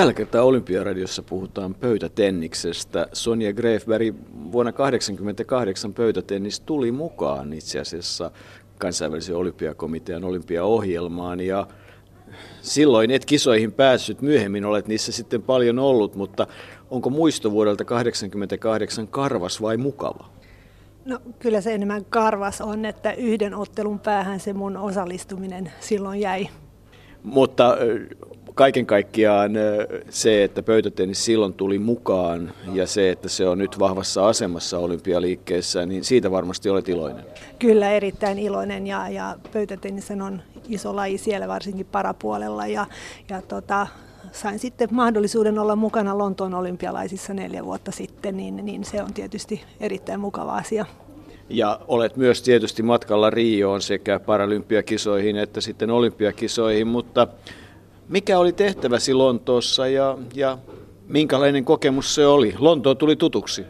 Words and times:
Tällä 0.00 0.12
kertaa 0.12 0.42
Olympiaradiossa 0.42 1.22
puhutaan 1.22 1.74
pöytätenniksestä. 1.74 3.06
Sonja 3.12 3.52
Greifberg 3.52 4.14
vuonna 4.52 4.72
1988 4.72 5.94
pöytätennis 5.94 6.60
tuli 6.60 6.92
mukaan 6.92 7.52
itse 7.52 7.80
asiassa 7.80 8.30
kansainvälisen 8.78 9.36
olympiakomitean 9.36 10.24
olympiaohjelmaan 10.24 11.40
ja 11.40 11.66
silloin 12.62 13.10
et 13.10 13.24
kisoihin 13.24 13.72
päässyt, 13.72 14.22
myöhemmin 14.22 14.64
olet 14.64 14.88
niissä 14.88 15.12
sitten 15.12 15.42
paljon 15.42 15.78
ollut, 15.78 16.14
mutta 16.14 16.46
onko 16.90 17.10
muisto 17.10 17.50
vuodelta 17.50 17.84
1988 17.84 19.08
karvas 19.08 19.62
vai 19.62 19.76
mukava? 19.76 20.28
No 21.04 21.18
kyllä 21.38 21.60
se 21.60 21.74
enemmän 21.74 22.04
karvas 22.04 22.60
on, 22.60 22.84
että 22.84 23.12
yhden 23.12 23.54
ottelun 23.54 24.00
päähän 24.00 24.40
se 24.40 24.52
mun 24.52 24.76
osallistuminen 24.76 25.72
silloin 25.80 26.20
jäi. 26.20 26.48
Mutta 27.22 27.76
kaiken 28.60 28.86
kaikkiaan 28.86 29.52
se, 30.10 30.44
että 30.44 30.62
pöytätennis 30.62 31.24
silloin 31.24 31.54
tuli 31.54 31.78
mukaan 31.78 32.52
ja 32.72 32.86
se, 32.86 33.10
että 33.10 33.28
se 33.28 33.48
on 33.48 33.58
nyt 33.58 33.78
vahvassa 33.78 34.28
asemassa 34.28 34.78
olympialiikkeessä, 34.78 35.86
niin 35.86 36.04
siitä 36.04 36.30
varmasti 36.30 36.70
olet 36.70 36.88
iloinen. 36.88 37.24
Kyllä, 37.58 37.90
erittäin 37.90 38.38
iloinen 38.38 38.86
ja, 38.86 39.08
ja 39.08 39.36
pöytätennis 39.52 40.10
on 40.10 40.42
iso 40.68 40.96
laji 40.96 41.18
siellä 41.18 41.48
varsinkin 41.48 41.86
parapuolella 41.86 42.66
ja, 42.66 42.86
ja 43.28 43.42
tota, 43.42 43.86
sain 44.32 44.58
sitten 44.58 44.88
mahdollisuuden 44.92 45.58
olla 45.58 45.76
mukana 45.76 46.18
Lontoon 46.18 46.54
olympialaisissa 46.54 47.34
neljä 47.34 47.64
vuotta 47.64 47.90
sitten, 47.90 48.36
niin, 48.36 48.56
niin 48.56 48.84
se 48.84 49.02
on 49.02 49.14
tietysti 49.14 49.62
erittäin 49.80 50.20
mukava 50.20 50.54
asia. 50.54 50.86
Ja 51.48 51.80
olet 51.88 52.16
myös 52.16 52.42
tietysti 52.42 52.82
matkalla 52.82 53.30
Rioon 53.30 53.82
sekä 53.82 54.18
paralympiakisoihin 54.18 55.36
että 55.36 55.60
sitten 55.60 55.90
olympiakisoihin, 55.90 56.86
mutta 56.86 57.28
mikä 58.10 58.38
oli 58.38 58.52
tehtäväsi 58.52 59.14
Lontoossa 59.14 59.86
ja, 59.86 60.18
ja 60.34 60.58
minkälainen 61.08 61.64
kokemus 61.64 62.14
se 62.14 62.26
oli? 62.26 62.54
Lontoon 62.58 62.96
tuli 62.96 63.16
tutuksi. 63.16 63.64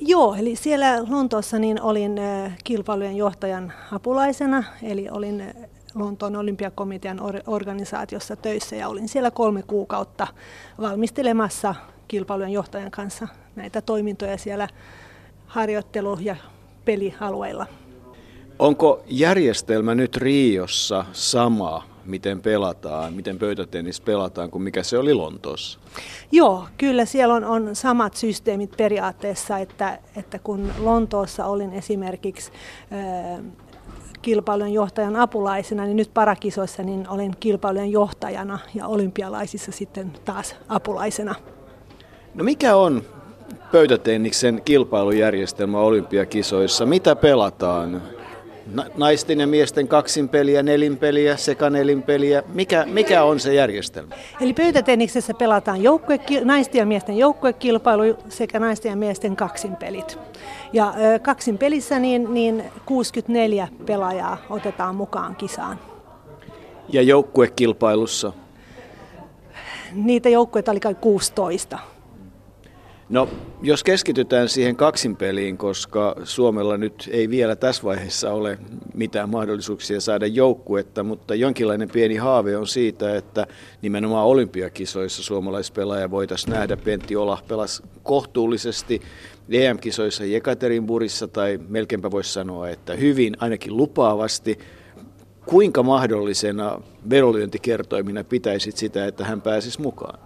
Joo, 0.00 0.34
eli 0.34 0.56
siellä 0.56 1.04
Lontoossa 1.08 1.58
niin 1.58 1.82
olin 1.82 2.20
kilpailujen 2.64 3.16
johtajan 3.16 3.72
apulaisena, 3.92 4.64
eli 4.82 5.08
olin 5.10 5.44
Lontoon 5.94 6.36
olympiakomitean 6.36 7.20
organisaatiossa 7.46 8.36
töissä 8.36 8.76
ja 8.76 8.88
olin 8.88 9.08
siellä 9.08 9.30
kolme 9.30 9.62
kuukautta 9.62 10.26
valmistelemassa 10.80 11.74
kilpailujen 12.08 12.52
johtajan 12.52 12.90
kanssa 12.90 13.28
näitä 13.56 13.82
toimintoja 13.82 14.38
siellä 14.38 14.68
harjoittelu- 15.46 16.18
ja 16.20 16.36
pelialueilla. 16.84 17.66
Onko 18.58 19.02
järjestelmä 19.06 19.94
nyt 19.94 20.16
Riossa 20.16 21.04
sama, 21.12 21.84
miten 22.10 22.42
pelataan, 22.42 23.12
miten 23.12 23.38
pöytätennis 23.38 24.00
pelataan, 24.00 24.50
kuin 24.50 24.62
mikä 24.62 24.82
se 24.82 24.98
oli 24.98 25.14
Lontoossa? 25.14 25.80
Joo, 26.32 26.66
kyllä 26.78 27.04
siellä 27.04 27.34
on, 27.34 27.44
on 27.44 27.76
samat 27.76 28.16
systeemit 28.16 28.76
periaatteessa, 28.76 29.58
että, 29.58 29.98
että 30.16 30.38
kun 30.38 30.72
Lontoossa 30.78 31.46
olin 31.46 31.72
esimerkiksi 31.72 32.52
kilpailujen 34.22 34.72
johtajan 34.72 35.16
apulaisena, 35.16 35.84
niin 35.84 35.96
nyt 35.96 36.14
parakisoissa 36.14 36.82
niin 36.82 37.08
olen 37.08 37.36
kilpailujen 37.40 37.92
johtajana 37.92 38.58
ja 38.74 38.86
olympialaisissa 38.86 39.72
sitten 39.72 40.12
taas 40.24 40.56
apulaisena. 40.68 41.34
No 42.34 42.44
mikä 42.44 42.76
on 42.76 43.02
pöytätenniksen 43.72 44.62
kilpailujärjestelmä 44.64 45.78
olympiakisoissa? 45.78 46.86
Mitä 46.86 47.16
pelataan? 47.16 48.02
Naisten 48.96 49.40
ja 49.40 49.46
miesten 49.46 49.88
kaksinpeliä, 49.88 50.62
nelinpeliä, 50.62 51.36
sekanelinpeliä. 51.36 52.42
Mikä, 52.54 52.86
mikä 52.86 53.24
on 53.24 53.40
se 53.40 53.54
järjestelmä? 53.54 54.14
Eli 54.40 54.52
pöytätenniksessä 54.52 55.34
pelataan 55.34 55.82
joukkue, 55.82 56.20
naisten 56.44 56.78
ja 56.78 56.86
miesten 56.86 57.18
joukkuekilpailu 57.18 58.16
sekä 58.28 58.58
naisten 58.58 58.90
ja 58.90 58.96
miesten 58.96 59.36
kaksinpelit. 59.36 60.18
Ja 60.72 60.94
kaksin 61.22 61.58
pelissä 61.58 61.98
niin, 61.98 62.34
niin 62.34 62.64
64 62.86 63.68
pelaajaa 63.86 64.38
otetaan 64.50 64.94
mukaan 64.94 65.36
kisaan. 65.36 65.78
Ja 66.88 67.02
joukkuekilpailussa? 67.02 68.32
Niitä 69.92 70.28
joukkueita 70.28 70.70
oli 70.70 70.80
kai 70.80 70.94
16. 70.94 71.78
No, 73.10 73.28
jos 73.62 73.84
keskitytään 73.84 74.48
siihen 74.48 74.76
kaksinpeliin, 74.76 75.58
koska 75.58 76.16
Suomella 76.24 76.76
nyt 76.76 77.08
ei 77.12 77.30
vielä 77.30 77.56
tässä 77.56 77.82
vaiheessa 77.82 78.32
ole 78.32 78.58
mitään 78.94 79.28
mahdollisuuksia 79.28 80.00
saada 80.00 80.26
joukkuetta, 80.26 81.02
mutta 81.02 81.34
jonkinlainen 81.34 81.90
pieni 81.90 82.16
haave 82.16 82.56
on 82.56 82.66
siitä, 82.66 83.16
että 83.16 83.46
nimenomaan 83.82 84.26
olympiakisoissa 84.26 85.22
suomalaispelaaja 85.22 86.10
voitaisiin 86.10 86.52
nähdä. 86.52 86.76
Pentti 86.76 87.16
Ola 87.16 87.38
pelasi 87.48 87.82
kohtuullisesti 88.02 89.02
EM-kisoissa 89.50 90.24
Jekaterinburissa 90.24 91.28
tai 91.28 91.58
melkeinpä 91.68 92.10
voisi 92.10 92.32
sanoa, 92.32 92.68
että 92.68 92.94
hyvin, 92.94 93.36
ainakin 93.40 93.76
lupaavasti. 93.76 94.58
Kuinka 95.50 95.82
mahdollisena 95.82 96.80
verolyöntikertoimina 97.10 98.24
pitäisit 98.24 98.76
sitä, 98.76 99.06
että 99.06 99.24
hän 99.24 99.42
pääsisi 99.42 99.80
mukaan? 99.80 100.18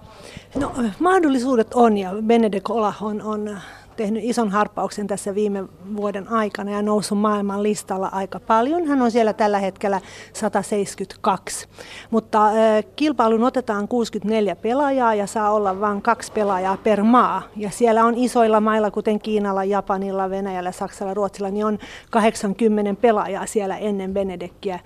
No, 0.54 0.72
mahdollisuudet 0.98 1.74
on 1.74 1.98
ja 1.98 2.10
Benedek 2.26 2.70
Ola 2.70 2.94
on, 3.00 3.22
on 3.22 3.58
tehnyt 3.96 4.24
ison 4.24 4.50
harppauksen 4.50 5.06
tässä 5.06 5.34
viime 5.34 5.64
vuoden 5.96 6.28
aikana 6.28 6.70
ja 6.70 6.82
noussut 6.82 7.18
maailman 7.18 7.62
listalla 7.62 8.08
aika 8.12 8.40
paljon. 8.40 8.86
Hän 8.86 9.02
on 9.02 9.10
siellä 9.10 9.32
tällä 9.32 9.58
hetkellä 9.58 10.00
172. 10.32 11.68
Mutta 12.10 12.50
kilpailun 12.96 13.44
otetaan 13.44 13.88
64 13.88 14.56
pelaajaa 14.56 15.14
ja 15.14 15.26
saa 15.26 15.50
olla 15.50 15.80
vain 15.80 16.02
kaksi 16.02 16.32
pelaajaa 16.32 16.76
per 16.76 17.02
maa. 17.02 17.42
Ja 17.56 17.70
siellä 17.70 18.04
on 18.04 18.14
isoilla 18.14 18.60
mailla, 18.60 18.90
kuten 18.90 19.20
Kiinalla, 19.20 19.64
Japanilla, 19.64 20.30
Venäjällä, 20.30 20.72
Saksalla, 20.72 21.14
Ruotsilla, 21.14 21.50
niin 21.50 21.66
on 21.66 21.78
80 22.10 23.00
pelaajaa 23.00 23.46
siellä 23.46 23.76
ennen 23.76 24.14
Benedekkiä 24.14 24.80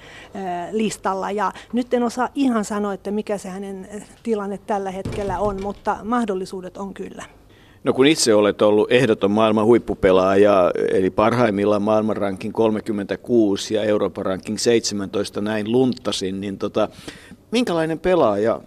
listalla. 0.71 1.31
Ja 1.31 1.53
nyt 1.73 1.95
en 1.95 2.03
osaa 2.03 2.29
ihan 2.35 2.65
sanoa, 2.65 2.95
että 2.95 3.11
mikä 3.11 3.39
se 3.39 3.49
hänen 3.49 3.89
tilanne 4.23 4.59
tällä 4.67 4.91
hetkellä 4.91 5.39
on, 5.39 5.63
mutta 5.63 5.97
mahdollisuudet 6.05 6.77
on 6.77 6.95
kyllä. 6.95 7.38
No 7.85 7.93
kun 7.93 8.07
itse 8.07 8.35
olet 8.35 8.63
ollut 8.63 8.93
ehdoton 8.93 9.31
maailman 9.31 9.65
huippupelaaja, 9.65 10.71
eli 10.93 11.11
parhaimmillaan 11.11 11.83
maailman 11.83 12.17
rankin 12.17 12.53
36 12.53 13.75
ja 13.75 13.83
Euroopan 13.83 14.27
rankin 14.27 14.59
17 14.59 15.41
näin 15.41 15.73
luntasin, 15.73 16.41
niin 16.41 16.59
tota, 16.59 16.89
minkälainen 17.51 17.99
pelaaja 17.99 18.61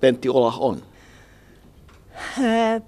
Pentti 0.00 0.28
Ola 0.28 0.54
on? 0.58 0.82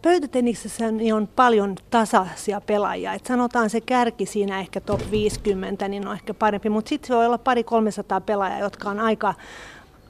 Pöytätenniksessä 0.03 0.85
on 1.15 1.29
paljon 1.37 1.75
tasaisia 1.91 2.61
pelaajia. 2.61 3.13
Et 3.13 3.27
sanotaan 3.27 3.71
se 3.71 3.81
kärki 3.81 4.27
siinä 4.27 4.61
ehkä 4.61 4.81
top 4.81 5.01
50, 5.11 5.89
niin 5.89 6.09
on 6.09 6.15
ehkä 6.15 6.35
parempi, 6.35 6.69
mutta 6.69 6.89
sitten 6.89 7.17
voi 7.17 7.27
olla 7.27 7.39
pari 7.39 7.65
300 7.65 8.21
pelaajaa, 8.21 8.59
jotka 8.59 8.91
on 8.91 9.01
aika 9.01 9.35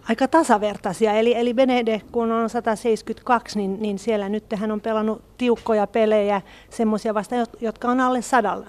aika 0.09 0.29
tasavertaisia. 0.29 1.13
Eli, 1.13 1.35
eli 1.37 1.55
Benede, 1.55 2.03
kun 2.13 2.33
on 2.33 2.51
172, 2.51 3.59
niin, 3.59 3.83
niin 3.83 3.99
siellä 3.99 4.29
nyt 4.29 4.45
hän 4.55 4.73
on 4.73 4.81
pelannut 4.81 5.23
tiukkoja 5.39 5.87
pelejä, 5.87 6.43
semmoisia 6.71 7.15
vasta, 7.15 7.35
jotka 7.61 7.89
on 7.89 8.01
alle 8.01 8.23
sadalla, 8.23 8.67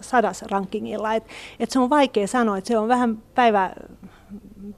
sadas 0.00 0.42
rankingilla. 0.42 1.14
Et, 1.14 1.24
et 1.60 1.70
se 1.70 1.78
on 1.78 1.90
vaikea 1.90 2.26
sanoa, 2.26 2.58
että 2.58 2.68
se 2.68 2.78
on 2.78 2.88
vähän 2.88 3.18
päivä, 3.34 3.70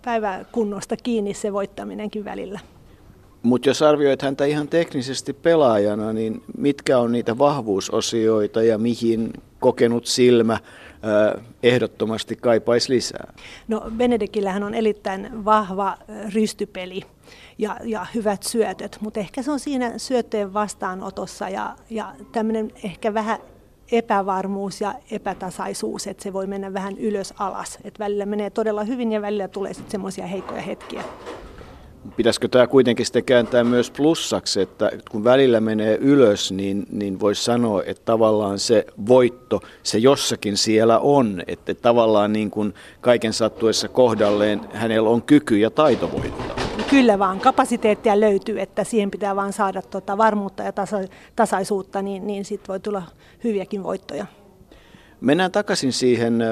päiväkunnosta 0.02 0.96
kiinni 0.96 1.34
se 1.34 1.52
voittaminenkin 1.52 2.24
välillä. 2.24 2.60
Mutta 3.42 3.68
jos 3.68 3.82
arvioit 3.82 4.22
häntä 4.22 4.44
ihan 4.44 4.68
teknisesti 4.68 5.32
pelaajana, 5.32 6.12
niin 6.12 6.42
mitkä 6.58 6.98
on 6.98 7.12
niitä 7.12 7.38
vahvuusosioita 7.38 8.62
ja 8.62 8.78
mihin 8.78 9.32
kokenut 9.60 10.06
silmä 10.06 10.58
ehdottomasti 11.62 12.36
kaipaisi 12.36 12.92
lisää? 12.92 13.32
No 13.68 13.90
Benedekillähän 13.96 14.62
on 14.62 14.74
erittäin 14.74 15.44
vahva 15.44 15.96
rystypeli 16.34 17.02
ja, 17.58 17.76
ja 17.84 18.06
hyvät 18.14 18.42
syötöt, 18.42 18.98
mutta 19.00 19.20
ehkä 19.20 19.42
se 19.42 19.50
on 19.50 19.60
siinä 19.60 19.98
syöttöjen 19.98 20.54
vastaanotossa 20.54 21.48
ja, 21.48 21.76
ja 21.90 22.14
tämmöinen 22.32 22.70
ehkä 22.84 23.14
vähän 23.14 23.38
epävarmuus 23.92 24.80
ja 24.80 24.94
epätasaisuus, 25.10 26.06
että 26.06 26.22
se 26.22 26.32
voi 26.32 26.46
mennä 26.46 26.72
vähän 26.72 26.98
ylös 26.98 27.34
alas. 27.38 27.78
Että 27.84 28.04
välillä 28.04 28.26
menee 28.26 28.50
todella 28.50 28.84
hyvin 28.84 29.12
ja 29.12 29.22
välillä 29.22 29.48
tulee 29.48 29.74
sitten 29.74 29.90
semmoisia 29.90 30.26
heikkoja 30.26 30.62
hetkiä. 30.62 31.04
Pitäisikö 32.16 32.48
tämä 32.48 32.66
kuitenkin 32.66 33.06
sitten 33.06 33.24
kääntää 33.24 33.64
myös 33.64 33.90
plussaksi, 33.90 34.60
että 34.60 34.90
kun 35.10 35.24
välillä 35.24 35.60
menee 35.60 35.96
ylös, 35.96 36.52
niin, 36.52 36.86
niin 36.92 37.20
voisi 37.20 37.44
sanoa, 37.44 37.82
että 37.86 38.02
tavallaan 38.04 38.58
se 38.58 38.86
voitto, 39.08 39.60
se 39.82 39.98
jossakin 39.98 40.56
siellä 40.56 40.98
on, 40.98 41.42
että 41.46 41.74
tavallaan 41.74 42.32
niin 42.32 42.50
kuin 42.50 42.74
kaiken 43.00 43.32
sattuessa 43.32 43.88
kohdalleen 43.88 44.60
hänellä 44.72 45.10
on 45.10 45.22
kyky 45.22 45.58
ja 45.58 45.70
taito 45.70 46.10
voittaa. 46.12 46.56
Kyllä 46.90 47.18
vaan, 47.18 47.40
kapasiteettia 47.40 48.20
löytyy, 48.20 48.60
että 48.60 48.84
siihen 48.84 49.10
pitää 49.10 49.36
vaan 49.36 49.52
saada 49.52 49.82
tuota 49.82 50.18
varmuutta 50.18 50.62
ja 50.62 50.72
tasa, 50.72 50.98
tasaisuutta, 51.36 52.02
niin, 52.02 52.26
niin 52.26 52.44
sitten 52.44 52.68
voi 52.68 52.80
tulla 52.80 53.02
hyviäkin 53.44 53.82
voittoja. 53.82 54.26
Mennään 55.20 55.52
takaisin 55.52 55.92
siihen, 55.92 56.44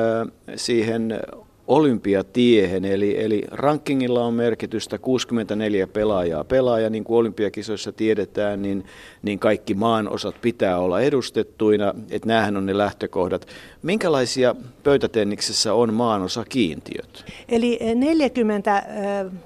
siihen 0.57 1.21
olympiatiehen, 1.69 2.85
eli, 2.85 3.25
eli 3.25 3.43
rankingilla 3.51 4.25
on 4.25 4.35
merkitystä 4.35 4.99
64 4.99 5.87
pelaajaa 5.87 6.45
pelaaja, 6.45 6.91
niin 6.91 7.05
kuin 7.05 7.19
olympiakisoissa 7.19 7.93
tiedetään, 7.93 8.63
niin, 8.63 8.85
niin 9.23 9.39
kaikki 9.39 9.75
maan 9.75 10.09
osat 10.09 10.41
pitää 10.41 10.79
olla 10.79 11.01
edustettuina, 11.01 11.95
että 12.11 12.29
näähän 12.29 12.57
on 12.57 12.67
ne 12.67 12.79
lähtökohdat. 12.79 13.47
Minkälaisia 13.89 14.55
pöytätenniksessä 14.83 15.75
on 15.75 15.95
maanosa 15.95 16.45
kiintiöt? 16.49 17.25
Eli 17.49 17.79
40 17.95 18.85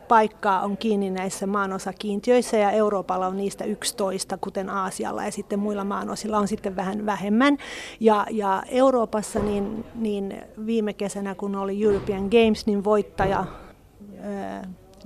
paikkaa 0.09 0.61
on 0.61 0.77
kiinni 0.77 1.11
näissä 1.11 1.47
maanosa 1.47 1.93
kiintiöissä 1.93 2.57
ja 2.57 2.71
Euroopalla 2.71 3.27
on 3.27 3.37
niistä 3.37 3.65
11, 3.65 4.39
kuten 4.41 4.71
Aasialla 4.71 5.25
ja 5.25 5.33
sitten 5.33 5.59
muilla 5.59 5.85
maanosilla 5.85 6.39
on 6.39 6.49
sitten 6.49 6.77
vähän 6.77 7.07
vähemmän. 7.07 7.59
Ja, 8.01 8.27
ja 8.31 8.63
Euroopassa 8.69 9.39
niin, 9.39 9.85
niin 9.95 10.43
viime 10.67 10.93
kesänä, 10.93 11.35
kun 11.35 11.57
oli 11.57 11.85
European 11.85 12.23
Games, 12.23 12.67
niin 12.67 12.85
voittaja 12.85 13.45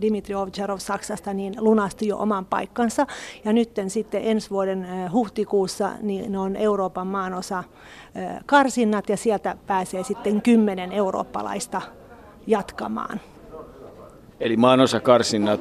Dimitri 0.00 0.34
Ovcharov 0.34 0.78
Saksasta 0.78 1.34
niin 1.34 1.54
lunasti 1.58 2.08
jo 2.08 2.18
oman 2.18 2.44
paikkansa. 2.44 3.06
Ja 3.44 3.52
nyt 3.52 3.70
sitten 3.88 4.20
ensi 4.24 4.50
vuoden 4.50 4.86
huhtikuussa 5.12 5.90
niin 6.02 6.36
on 6.36 6.56
Euroopan 6.56 7.06
maanosa 7.06 7.64
karsinnat 8.46 9.08
ja 9.08 9.16
sieltä 9.16 9.56
pääsee 9.66 10.02
sitten 10.02 10.42
kymmenen 10.42 10.92
eurooppalaista 10.92 11.82
jatkamaan. 12.46 13.20
Eli 14.40 14.56
maanosakarsinnat 14.56 15.60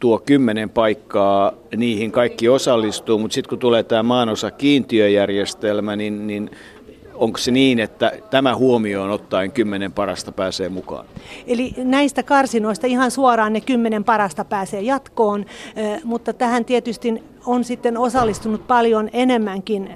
tuo 0.00 0.18
kymmenen 0.18 0.70
paikkaa, 0.70 1.52
niihin 1.76 2.12
kaikki 2.12 2.48
osallistuu, 2.48 3.18
mutta 3.18 3.34
sitten 3.34 3.48
kun 3.48 3.58
tulee 3.58 3.82
tämä 3.82 4.02
maanosa 4.02 4.50
kiintiöjärjestelmä, 4.50 5.96
niin, 5.96 6.26
niin 6.26 6.50
onko 7.22 7.38
se 7.38 7.50
niin, 7.50 7.80
että 7.80 8.12
tämä 8.30 8.56
huomioon 8.56 9.10
ottaen 9.10 9.52
kymmenen 9.52 9.92
parasta 9.92 10.32
pääsee 10.32 10.68
mukaan? 10.68 11.06
Eli 11.46 11.74
näistä 11.76 12.22
karsinoista 12.22 12.86
ihan 12.86 13.10
suoraan 13.10 13.52
ne 13.52 13.60
kymmenen 13.60 14.04
parasta 14.04 14.44
pääsee 14.44 14.80
jatkoon, 14.80 15.46
mutta 16.04 16.32
tähän 16.32 16.64
tietysti 16.64 17.22
on 17.46 17.64
sitten 17.64 17.98
osallistunut 17.98 18.66
paljon 18.66 19.08
enemmänkin 19.12 19.90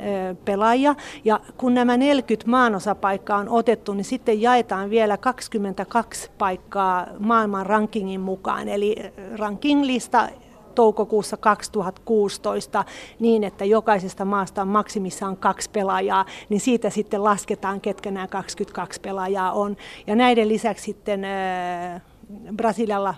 pelaajia. 0.44 0.94
Ja 1.24 1.40
kun 1.58 1.74
nämä 1.74 1.96
40 1.96 2.50
maanosapaikkaa 2.50 3.38
on 3.38 3.48
otettu, 3.48 3.94
niin 3.94 4.04
sitten 4.04 4.42
jaetaan 4.42 4.90
vielä 4.90 5.16
22 5.16 6.30
paikkaa 6.38 7.06
maailman 7.18 7.66
rankingin 7.66 8.20
mukaan. 8.20 8.68
Eli 8.68 8.96
rankinglista 9.36 10.28
toukokuussa 10.76 11.36
2016 11.36 12.84
niin, 13.18 13.44
että 13.44 13.64
jokaisesta 13.64 14.24
maasta 14.24 14.62
on 14.62 14.68
maksimissaan 14.68 15.36
kaksi 15.36 15.70
pelaajaa, 15.70 16.26
niin 16.48 16.60
siitä 16.60 16.90
sitten 16.90 17.24
lasketaan, 17.24 17.80
ketkä 17.80 18.10
nämä 18.10 18.26
22 18.26 19.00
pelaajaa 19.00 19.52
on. 19.52 19.76
Ja 20.06 20.16
näiden 20.16 20.48
lisäksi 20.48 20.84
sitten 20.84 21.24
äh, 21.24 22.02
Brasilialla 22.56 23.14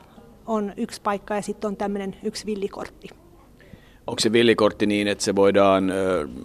on 0.46 0.72
yksi 0.76 1.00
paikka 1.02 1.34
ja 1.34 1.42
sitten 1.42 1.68
on 1.68 1.76
tämmöinen 1.76 2.16
yksi 2.22 2.46
villikortti. 2.46 3.27
Onko 4.08 4.20
se 4.20 4.32
villikortti 4.32 4.86
niin, 4.86 5.08
että 5.08 5.24
se 5.24 5.36
voidaan 5.36 5.92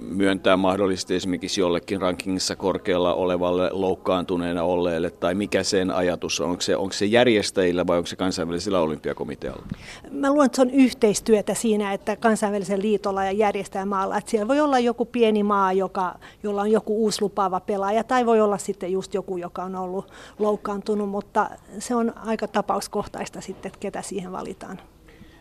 myöntää 0.09 0.57
mahdollisesti 0.57 1.15
esimerkiksi 1.15 1.61
jollekin 1.61 2.01
rankingissa 2.01 2.55
korkealla 2.55 3.13
olevalle 3.13 3.69
loukkaantuneena 3.71 4.63
olleelle, 4.63 5.09
tai 5.09 5.35
mikä 5.35 5.63
sen 5.63 5.91
ajatus 5.91 6.41
on? 6.41 6.49
Onko 6.49 6.61
se, 6.61 6.75
onko 6.77 6.93
se 6.93 7.05
järjestäjillä 7.05 7.87
vai 7.87 7.97
onko 7.97 8.07
se 8.07 8.15
kansainvälisellä 8.15 8.79
olympiakomitealla? 8.79 9.65
Mä 10.11 10.29
luulen, 10.29 10.45
että 10.45 10.55
se 10.55 10.61
on 10.61 10.69
yhteistyötä 10.69 11.53
siinä, 11.53 11.93
että 11.93 12.15
kansainvälisen 12.15 12.81
liitolla 12.81 13.23
ja 13.23 13.31
järjestäjämaalla, 13.31 14.17
että 14.17 14.31
siellä 14.31 14.47
voi 14.47 14.59
olla 14.59 14.79
joku 14.79 15.05
pieni 15.05 15.43
maa, 15.43 15.73
joka, 15.73 16.15
jolla 16.43 16.61
on 16.61 16.71
joku 16.71 17.03
uusi 17.03 17.21
lupaava 17.21 17.59
pelaaja, 17.59 18.03
tai 18.03 18.25
voi 18.25 18.41
olla 18.41 18.57
sitten 18.57 18.91
just 18.91 19.13
joku, 19.13 19.37
joka 19.37 19.63
on 19.63 19.75
ollut 19.75 20.11
loukkaantunut, 20.39 21.09
mutta 21.09 21.49
se 21.79 21.95
on 21.95 22.13
aika 22.17 22.47
tapauskohtaista 22.47 23.41
sitten, 23.41 23.69
että 23.69 23.79
ketä 23.79 24.01
siihen 24.01 24.31
valitaan. 24.31 24.79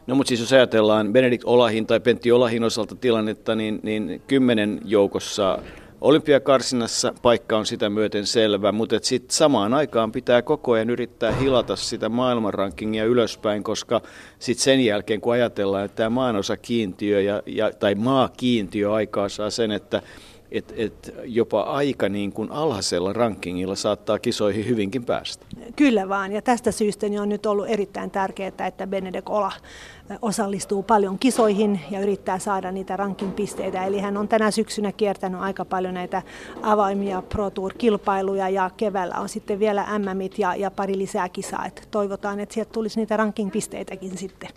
No 0.06 0.14
mutta 0.14 0.28
siis 0.28 0.40
jos 0.40 0.52
ajatellaan 0.52 1.12
Benedikt 1.12 1.44
Olahin 1.44 1.86
tai 1.86 2.00
Pentti 2.00 2.32
Olahin 2.32 2.64
osalta 2.64 2.94
tilannetta, 2.94 3.54
niin, 3.54 3.80
niin 3.82 4.22
kymmenen 4.26 4.80
joukossa 4.84 5.58
olympiakarsinassa 6.00 7.14
paikka 7.22 7.58
on 7.58 7.66
sitä 7.66 7.90
myöten 7.90 8.26
selvä, 8.26 8.72
mutta 8.72 8.96
sitten 9.02 9.36
samaan 9.36 9.74
aikaan 9.74 10.12
pitää 10.12 10.42
koko 10.42 10.72
ajan 10.72 10.90
yrittää 10.90 11.32
hilata 11.32 11.76
sitä 11.76 12.08
maailmanrankingia 12.08 13.04
ylöspäin, 13.04 13.62
koska 13.62 14.00
sitten 14.38 14.64
sen 14.64 14.80
jälkeen 14.80 15.20
kun 15.20 15.32
ajatellaan, 15.32 15.84
että 15.84 15.96
tämä 15.96 16.10
maanosa 16.10 16.56
kiintiö 16.56 17.20
ja, 17.20 17.42
ja, 17.46 17.72
tai 17.72 17.94
maakiintiö 17.94 18.92
aikaa 18.92 19.28
saa 19.28 19.50
sen, 19.50 19.70
että 19.70 20.02
et, 20.52 20.74
et 20.76 21.14
jopa 21.24 21.62
aika 21.62 22.08
niin 22.08 22.32
kuin 22.32 22.50
alhaisella 22.50 23.12
rankingilla 23.12 23.74
saattaa 23.74 24.18
kisoihin 24.18 24.68
hyvinkin 24.68 25.04
päästä. 25.04 25.46
Kyllä 25.76 26.08
vaan, 26.08 26.32
ja 26.32 26.42
tästä 26.42 26.72
syystä 26.72 27.08
niin 27.08 27.20
on 27.20 27.28
nyt 27.28 27.46
ollut 27.46 27.68
erittäin 27.68 28.10
tärkeää, 28.10 28.66
että 28.66 28.86
Benedek 28.86 29.30
Ola 29.30 29.52
osallistuu 30.22 30.82
paljon 30.82 31.18
kisoihin 31.18 31.80
ja 31.90 32.00
yrittää 32.00 32.38
saada 32.38 32.72
niitä 32.72 32.96
ranking-pisteitä. 32.96 33.84
Eli 33.84 33.98
hän 33.98 34.16
on 34.16 34.28
tänä 34.28 34.50
syksynä 34.50 34.92
kiertänyt 34.92 35.40
aika 35.40 35.64
paljon 35.64 35.94
näitä 35.94 36.22
avaimia 36.62 37.22
Pro 37.22 37.50
Tour-kilpailuja 37.50 38.48
ja 38.48 38.70
keväällä 38.76 39.14
on 39.14 39.28
sitten 39.28 39.58
vielä 39.58 39.86
MMit 39.98 40.38
ja, 40.38 40.54
ja 40.54 40.70
pari 40.70 40.98
lisää 40.98 41.28
kisaa. 41.28 41.66
Et 41.66 41.88
toivotaan, 41.90 42.40
että 42.40 42.54
sieltä 42.54 42.72
tulisi 42.72 43.00
niitä 43.00 43.16
ranking-pisteitäkin 43.16 44.18
sitten. 44.18 44.50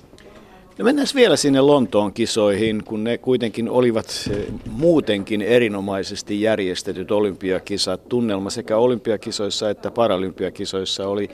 No 0.77 0.85
mennään 0.85 1.07
vielä 1.15 1.35
sinne 1.35 1.61
Lontoon 1.61 2.13
kisoihin, 2.13 2.83
kun 2.83 3.03
ne 3.03 3.17
kuitenkin 3.17 3.69
olivat 3.69 4.29
eh, 4.31 4.45
muutenkin 4.71 5.41
erinomaisesti 5.41 6.41
järjestetyt 6.41 7.11
olympiakisat. 7.11 8.09
Tunnelma 8.09 8.49
sekä 8.49 8.77
olympiakisoissa 8.77 9.69
että 9.69 9.91
paralympiakisoissa 9.91 11.07
oli 11.07 11.29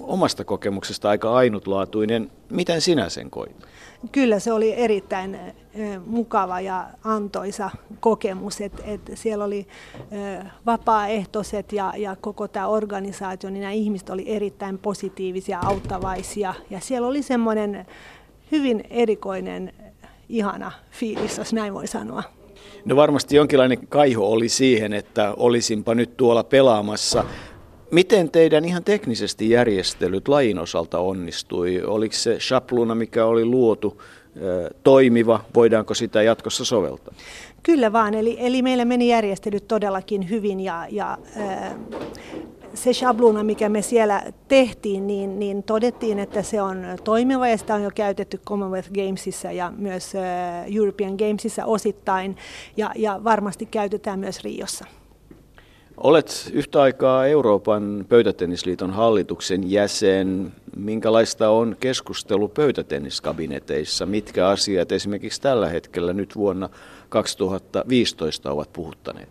omasta 0.00 0.44
kokemuksesta 0.44 1.08
aika 1.08 1.34
ainutlaatuinen. 1.34 2.30
Miten 2.50 2.80
sinä 2.80 3.08
sen 3.08 3.30
koit? 3.30 3.56
Kyllä 4.12 4.38
se 4.38 4.52
oli 4.52 4.72
erittäin 4.72 5.34
eh, 5.34 6.00
mukava 6.06 6.60
ja 6.60 6.86
antoisa 7.04 7.70
kokemus, 8.00 8.60
että 8.60 8.82
et 8.86 9.00
siellä 9.14 9.44
oli 9.44 9.66
eh, 10.10 10.44
vapaaehtoiset 10.66 11.72
ja, 11.72 11.92
ja 11.96 12.16
koko 12.20 12.48
tämä 12.48 12.66
organisaatio, 12.66 13.50
niin 13.50 13.60
nämä 13.60 13.72
ihmiset 13.72 14.10
oli 14.10 14.24
erittäin 14.26 14.78
positiivisia, 14.78 15.60
auttavaisia 15.64 16.54
ja 16.70 16.80
siellä 16.80 17.08
oli 17.08 17.22
semmoinen 17.22 17.86
hyvin 18.52 18.84
erikoinen, 18.90 19.72
ihana 20.28 20.72
fiilis, 20.90 21.38
jos 21.38 21.52
näin 21.52 21.74
voi 21.74 21.86
sanoa. 21.86 22.22
No 22.84 22.96
varmasti 22.96 23.36
jonkinlainen 23.36 23.86
kaiho 23.88 24.32
oli 24.32 24.48
siihen, 24.48 24.92
että 24.92 25.34
olisinpa 25.36 25.94
nyt 25.94 26.16
tuolla 26.16 26.44
pelaamassa. 26.44 27.24
Miten 27.90 28.30
teidän 28.30 28.64
ihan 28.64 28.84
teknisesti 28.84 29.50
järjestelyt 29.50 30.28
lajin 30.28 30.58
osalta 30.58 30.98
onnistui? 30.98 31.82
Oliko 31.82 32.14
se 32.14 32.40
shapluna, 32.40 32.94
mikä 32.94 33.26
oli 33.26 33.44
luotu, 33.44 34.02
toimiva? 34.82 35.40
Voidaanko 35.54 35.94
sitä 35.94 36.22
jatkossa 36.22 36.64
soveltaa? 36.64 37.14
Kyllä 37.62 37.92
vaan, 37.92 38.14
eli, 38.14 38.36
eli 38.40 38.62
meillä 38.62 38.84
meni 38.84 39.08
järjestelyt 39.08 39.68
todellakin 39.68 40.30
hyvin 40.30 40.60
ja, 40.60 40.86
ja 40.90 41.18
se 42.74 42.92
shabluna, 42.92 43.44
mikä 43.44 43.68
me 43.68 43.82
siellä 43.82 44.22
tehtiin, 44.48 45.06
niin, 45.06 45.38
niin 45.38 45.62
todettiin, 45.62 46.18
että 46.18 46.42
se 46.42 46.62
on 46.62 46.84
toimiva 47.04 47.48
ja 47.48 47.58
sitä 47.58 47.74
on 47.74 47.82
jo 47.82 47.90
käytetty 47.94 48.38
Commonwealth 48.38 48.90
Gamesissa 48.92 49.52
ja 49.52 49.72
myös 49.76 50.12
European 50.76 51.14
Gamesissa 51.14 51.64
osittain 51.64 52.36
ja, 52.76 52.92
ja 52.96 53.20
varmasti 53.24 53.66
käytetään 53.66 54.18
myös 54.18 54.44
Riossa. 54.44 54.84
Olet 55.96 56.50
yhtä 56.52 56.82
aikaa 56.82 57.26
Euroopan 57.26 58.04
pöytätennisliiton 58.08 58.90
hallituksen 58.90 59.70
jäsen. 59.70 60.52
Minkälaista 60.76 61.50
on 61.50 61.76
keskustelu 61.80 62.48
pöytätenniskabineteissa? 62.48 64.06
Mitkä 64.06 64.48
asiat 64.48 64.92
esimerkiksi 64.92 65.40
tällä 65.40 65.68
hetkellä 65.68 66.12
nyt 66.12 66.36
vuonna 66.36 66.68
2015 67.08 68.52
ovat 68.52 68.72
puhuttaneet? 68.72 69.28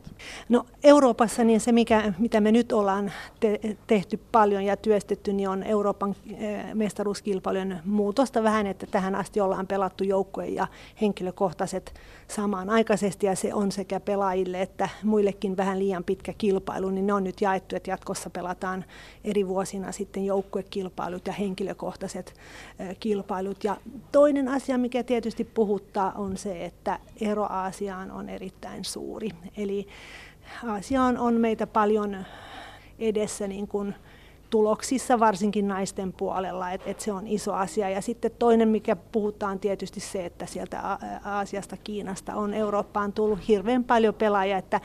No 0.50 0.65
Euroopassa 0.84 1.44
niin 1.44 1.62
se, 1.62 1.72
mikä, 1.72 2.13
mitä 2.20 2.42
me 2.42 2.51
nyt 2.51 2.72
ollaan 2.72 3.12
te- 3.39 3.60
tehty 3.88 4.20
paljon 4.32 4.63
ja 4.63 4.77
työstetty, 4.77 5.34
niin 5.34 5.50
on 5.50 5.63
Euroopan 5.63 6.15
eh, 6.38 6.74
mestaruuskilpailujen 6.74 7.80
muutosta 7.86 8.44
vähän, 8.44 8.68
että 8.68 8.88
tähän 8.88 9.15
asti 9.15 9.42
ollaan 9.42 9.68
pelattu 9.68 10.03
joukkojen 10.03 10.56
ja 10.56 10.68
henkilökohtaiset 11.01 11.94
samaan 12.27 12.70
aikaisesti 12.70 13.25
ja 13.25 13.36
se 13.36 13.53
on 13.53 13.72
sekä 13.72 14.00
pelaajille 14.00 14.62
että 14.62 14.89
muillekin 15.03 15.58
vähän 15.58 15.80
liian 15.80 16.03
pitkä 16.03 16.34
kilpailu, 16.38 16.89
niin 16.89 17.08
ne 17.08 17.13
on 17.13 17.24
nyt 17.24 17.42
jaettu, 17.42 17.75
että 17.75 17.92
jatkossa 17.92 18.30
pelataan 18.30 18.86
eri 19.24 19.48
vuosina 19.48 19.92
sitten 19.92 20.25
joukkuekilpailut 20.25 21.27
ja 21.27 21.34
henkilökohtaiset 21.34 22.34
eh, 22.80 22.98
kilpailut. 23.00 23.63
Ja 23.63 23.77
toinen 24.12 24.48
asia, 24.48 24.77
mikä 24.77 25.03
tietysti 25.03 25.44
puhuttaa, 25.44 26.12
on 26.12 26.38
se, 26.38 26.65
että 26.65 27.00
ero 27.22 27.44
Aasiaan 27.44 28.12
on 28.12 28.30
erittäin 28.30 28.86
suuri. 28.86 29.30
Eli 29.58 29.88
Aasia 30.68 31.04
on, 31.04 31.18
on 31.18 31.34
meitä 31.34 31.68
paljon 31.68 32.18
edessä 33.00 33.48
niin 33.48 33.68
kuin 33.68 33.96
tuloksissa, 34.54 35.20
varsinkin 35.20 35.68
naisten 35.68 36.14
puolella, 36.14 36.72
että 36.72 36.90
et 36.90 37.00
se 37.00 37.12
on 37.12 37.28
iso 37.28 37.54
asia. 37.54 37.90
Ja 37.90 38.02
sitten 38.02 38.32
toinen, 38.40 38.68
mikä 38.68 38.96
puhutaan 38.96 39.60
tietysti 39.60 40.00
se, 40.00 40.26
että 40.26 40.46
sieltä 40.46 40.98
Aasiasta, 41.26 41.78
Kiinasta 41.84 42.36
on 42.36 42.54
Eurooppaan 42.54 43.14
tullut 43.14 43.48
hirveän 43.48 43.84
paljon 43.84 44.14
pelaajia, 44.14 44.58
että 44.58 44.82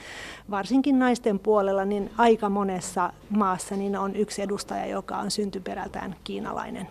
varsinkin 0.51 0.99
naisten 0.99 1.39
puolella 1.39 1.85
niin 1.85 2.11
aika 2.19 2.49
monessa 2.49 3.13
maassa 3.31 3.77
niin 3.77 3.97
on 3.97 4.17
yksi 4.17 4.43
edustaja, 4.43 4.87
joka 4.87 5.17
on 5.17 5.31
syntyperältään 5.31 6.17
kiinalainen. 6.25 6.89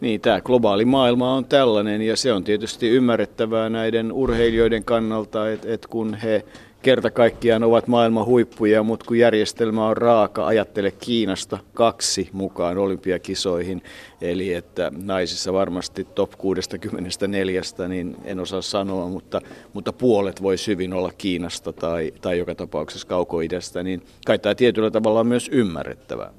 Niin, 0.00 0.20
tämä 0.20 0.40
globaali 0.40 0.84
maailma 0.84 1.34
on 1.34 1.44
tällainen 1.44 2.02
ja 2.02 2.16
se 2.16 2.32
on 2.32 2.44
tietysti 2.44 2.88
ymmärrettävää 2.88 3.70
näiden 3.70 4.12
urheilijoiden 4.12 4.84
kannalta, 4.84 5.50
että, 5.50 5.72
että 5.72 5.88
kun 5.88 6.14
he 6.14 6.44
kerta 6.82 7.10
kaikkiaan 7.10 7.62
ovat 7.62 7.88
maailman 7.88 8.26
huippuja, 8.26 8.82
mutta 8.82 9.06
kun 9.06 9.18
järjestelmä 9.18 9.86
on 9.86 9.96
raaka, 9.96 10.46
ajattele 10.46 10.90
Kiinasta 10.90 11.58
kaksi 11.74 12.28
mukaan 12.32 12.78
olympiakisoihin, 12.78 13.82
eli 14.20 14.54
että 14.54 14.92
naisissa 14.96 15.52
varmasti 15.52 16.04
top 16.04 16.32
64, 16.38 17.60
niin 17.88 18.16
en 18.24 18.40
osaa 18.40 18.62
sanoa, 18.62 19.08
mutta, 19.08 19.40
mutta 19.72 19.92
puolet 19.92 20.42
voisi 20.42 20.70
hyvin 20.70 20.92
olla 20.92 21.12
Kiinasta 21.18 21.72
tai, 21.72 22.12
tai 22.20 22.38
joka 22.38 22.54
tapauksessa 22.54 23.08
kaukoidästä, 23.08 23.82
niin 23.82 24.02
kai 24.26 24.38
tämä 24.38 24.54
tietyllä 24.54 24.90
tavalla 24.90 25.20
on 25.20 25.26
myös 25.26 25.48
ymmärrettävää. 25.52 26.32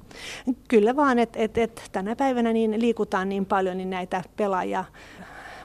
Kyllä 0.67 0.95
vaan, 0.95 1.19
että 1.19 1.39
et, 1.39 1.57
et 1.57 1.81
tänä 1.91 2.15
päivänä 2.15 2.53
niin 2.53 2.81
liikutaan 2.81 3.29
niin 3.29 3.45
paljon, 3.45 3.77
niin 3.77 3.89
näitä 3.89 4.23
pelaajia 4.37 4.85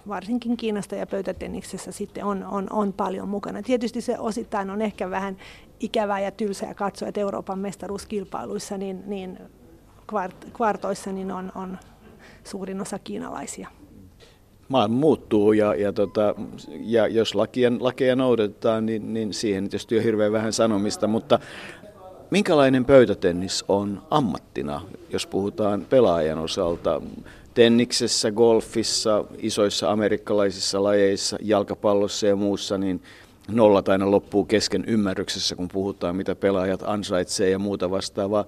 varsinkin 0.08 0.56
Kiinasta 0.56 0.94
ja 0.94 1.06
pöytätenniksessä 1.06 1.92
sitten 1.92 2.24
on, 2.24 2.44
on, 2.44 2.66
on 2.70 2.92
paljon 2.92 3.28
mukana. 3.28 3.62
Tietysti 3.62 4.00
se 4.00 4.18
osittain 4.18 4.70
on 4.70 4.82
ehkä 4.82 5.10
vähän 5.10 5.36
ikävää 5.80 6.20
ja 6.20 6.30
tylsää 6.30 6.74
katsoa, 6.74 7.08
että 7.08 7.20
Euroopan 7.20 7.58
mestaruuskilpailuissa 7.58 8.78
niin, 8.78 9.02
niin 9.06 9.38
kvart, 10.06 10.44
kvartoissa 10.56 11.12
niin 11.12 11.32
on, 11.32 11.52
on 11.54 11.78
suurin 12.44 12.80
osa 12.80 12.98
kiinalaisia. 12.98 13.68
Maailma 14.68 14.96
muuttuu 14.96 15.52
ja, 15.52 15.74
ja, 15.74 15.92
tota, 15.92 16.34
ja 16.68 17.06
jos 17.06 17.34
lakia, 17.34 17.70
lakeja 17.80 18.16
noudatetaan, 18.16 18.86
niin, 18.86 19.14
niin 19.14 19.34
siihen 19.34 19.64
tietysti 19.64 19.96
on 19.96 20.04
hirveän 20.04 20.32
vähän 20.32 20.52
sanomista, 20.52 21.06
mutta 21.06 21.38
minkälainen 22.30 22.84
pöytätennis 22.84 23.64
on 23.68 24.02
ammattina, 24.10 24.80
jos 25.10 25.26
puhutaan 25.26 25.86
pelaajan 25.90 26.38
osalta? 26.38 27.02
Tenniksessä, 27.58 28.30
golfissa, 28.30 29.24
isoissa 29.38 29.90
amerikkalaisissa 29.90 30.82
lajeissa, 30.82 31.36
jalkapallossa 31.42 32.26
ja 32.26 32.36
muussa, 32.36 32.78
niin 32.78 33.02
nollat 33.48 33.88
aina 33.88 34.10
loppuu 34.10 34.44
kesken 34.44 34.84
ymmärryksessä, 34.86 35.56
kun 35.56 35.68
puhutaan, 35.72 36.16
mitä 36.16 36.34
pelaajat 36.34 36.82
ansaitsee 36.82 37.50
ja 37.50 37.58
muuta 37.58 37.90
vastaavaa. 37.90 38.44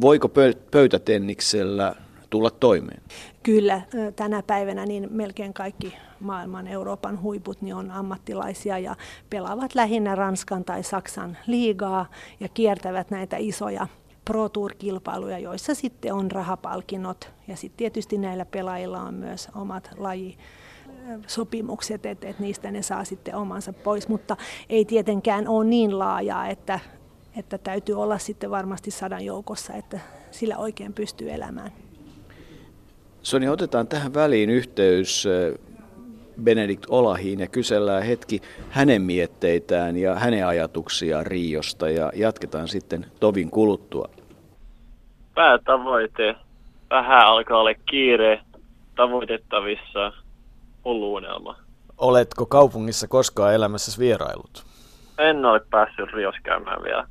Voiko 0.00 0.30
pöytätenniksellä 0.70 1.94
tulla 2.30 2.50
toimeen? 2.50 3.02
Kyllä, 3.42 3.80
tänä 4.16 4.42
päivänä 4.42 4.86
niin 4.86 5.08
melkein 5.10 5.54
kaikki 5.54 5.96
maailman 6.20 6.66
Euroopan 6.68 7.22
huiput 7.22 7.62
niin 7.62 7.74
on 7.74 7.90
ammattilaisia 7.90 8.78
ja 8.78 8.96
pelaavat 9.30 9.74
lähinnä 9.74 10.14
Ranskan 10.14 10.64
tai 10.64 10.82
Saksan 10.82 11.38
liigaa 11.46 12.06
ja 12.40 12.48
kiertävät 12.48 13.10
näitä 13.10 13.36
isoja 13.36 13.86
Pro 14.30 14.48
Tour-kilpailuja, 14.48 15.38
joissa 15.38 15.74
sitten 15.74 16.14
on 16.14 16.30
rahapalkinnot 16.30 17.30
ja 17.48 17.56
sitten 17.56 17.76
tietysti 17.76 18.18
näillä 18.18 18.44
pelaajilla 18.44 19.00
on 19.00 19.14
myös 19.14 19.48
omat 19.54 19.90
laji 19.96 20.38
sopimukset, 21.26 22.06
että, 22.06 22.28
että 22.28 22.42
niistä 22.42 22.70
ne 22.70 22.82
saa 22.82 23.04
sitten 23.04 23.34
omansa 23.34 23.72
pois, 23.72 24.08
mutta 24.08 24.36
ei 24.68 24.84
tietenkään 24.84 25.48
ole 25.48 25.64
niin 25.64 25.98
laajaa, 25.98 26.48
että, 26.48 26.80
että 27.36 27.58
täytyy 27.58 28.02
olla 28.02 28.18
sitten 28.18 28.50
varmasti 28.50 28.90
sadan 28.90 29.24
joukossa, 29.24 29.74
että 29.74 30.00
sillä 30.30 30.58
oikein 30.58 30.92
pystyy 30.92 31.30
elämään. 31.30 31.72
Sonja, 33.22 33.52
otetaan 33.52 33.86
tähän 33.88 34.14
väliin 34.14 34.50
yhteys 34.50 35.28
Benedikt 36.42 36.86
Olahiin 36.88 37.40
ja 37.40 37.46
kysellään 37.46 38.02
hetki 38.02 38.40
hänen 38.68 39.02
mietteitään 39.02 39.96
ja 39.96 40.14
hänen 40.14 40.46
ajatuksiaan 40.46 41.26
Riosta 41.26 41.90
ja 41.90 42.12
jatketaan 42.14 42.68
sitten 42.68 43.06
tovin 43.20 43.50
kuluttua. 43.50 44.19
Päätavoite. 45.40 46.36
Vähän 46.90 47.26
alkaa 47.26 47.58
olla 47.58 47.74
kiire 47.90 48.40
tavoitettavissa 48.96 50.12
hulluunelma. 50.84 51.56
Oletko 51.98 52.46
kaupungissa 52.46 53.08
koskaan 53.08 53.54
elämässä 53.54 53.98
vierailut? 53.98 54.64
En 55.18 55.44
ole 55.44 55.60
päässyt 55.70 56.12
Rios 56.12 56.34
käymään 56.42 56.82
vielä. 56.82 57.06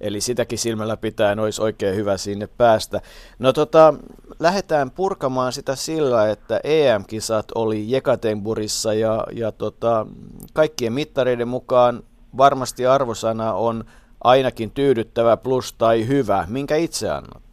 Eli 0.00 0.20
sitäkin 0.20 0.58
silmällä 0.58 0.96
pitäen 0.96 1.38
olisi 1.38 1.62
oikein 1.62 1.96
hyvä 1.96 2.16
sinne 2.16 2.46
päästä. 2.46 3.00
No 3.38 3.52
tota, 3.52 3.94
lähdetään 4.40 4.90
purkamaan 4.90 5.52
sitä 5.52 5.76
sillä, 5.76 6.30
että 6.30 6.60
EM-kisat 6.64 7.46
oli 7.54 7.90
Jekaterinburgissa 7.90 8.94
ja, 8.94 9.24
ja 9.32 9.52
tota, 9.52 10.06
kaikkien 10.52 10.92
mittareiden 10.92 11.48
mukaan 11.48 12.02
varmasti 12.36 12.86
arvosana 12.86 13.52
on 13.52 13.84
ainakin 14.24 14.70
tyydyttävä 14.70 15.36
plus 15.36 15.72
tai 15.72 16.06
hyvä. 16.06 16.44
Minkä 16.48 16.76
itse 16.76 17.10
annat? 17.10 17.51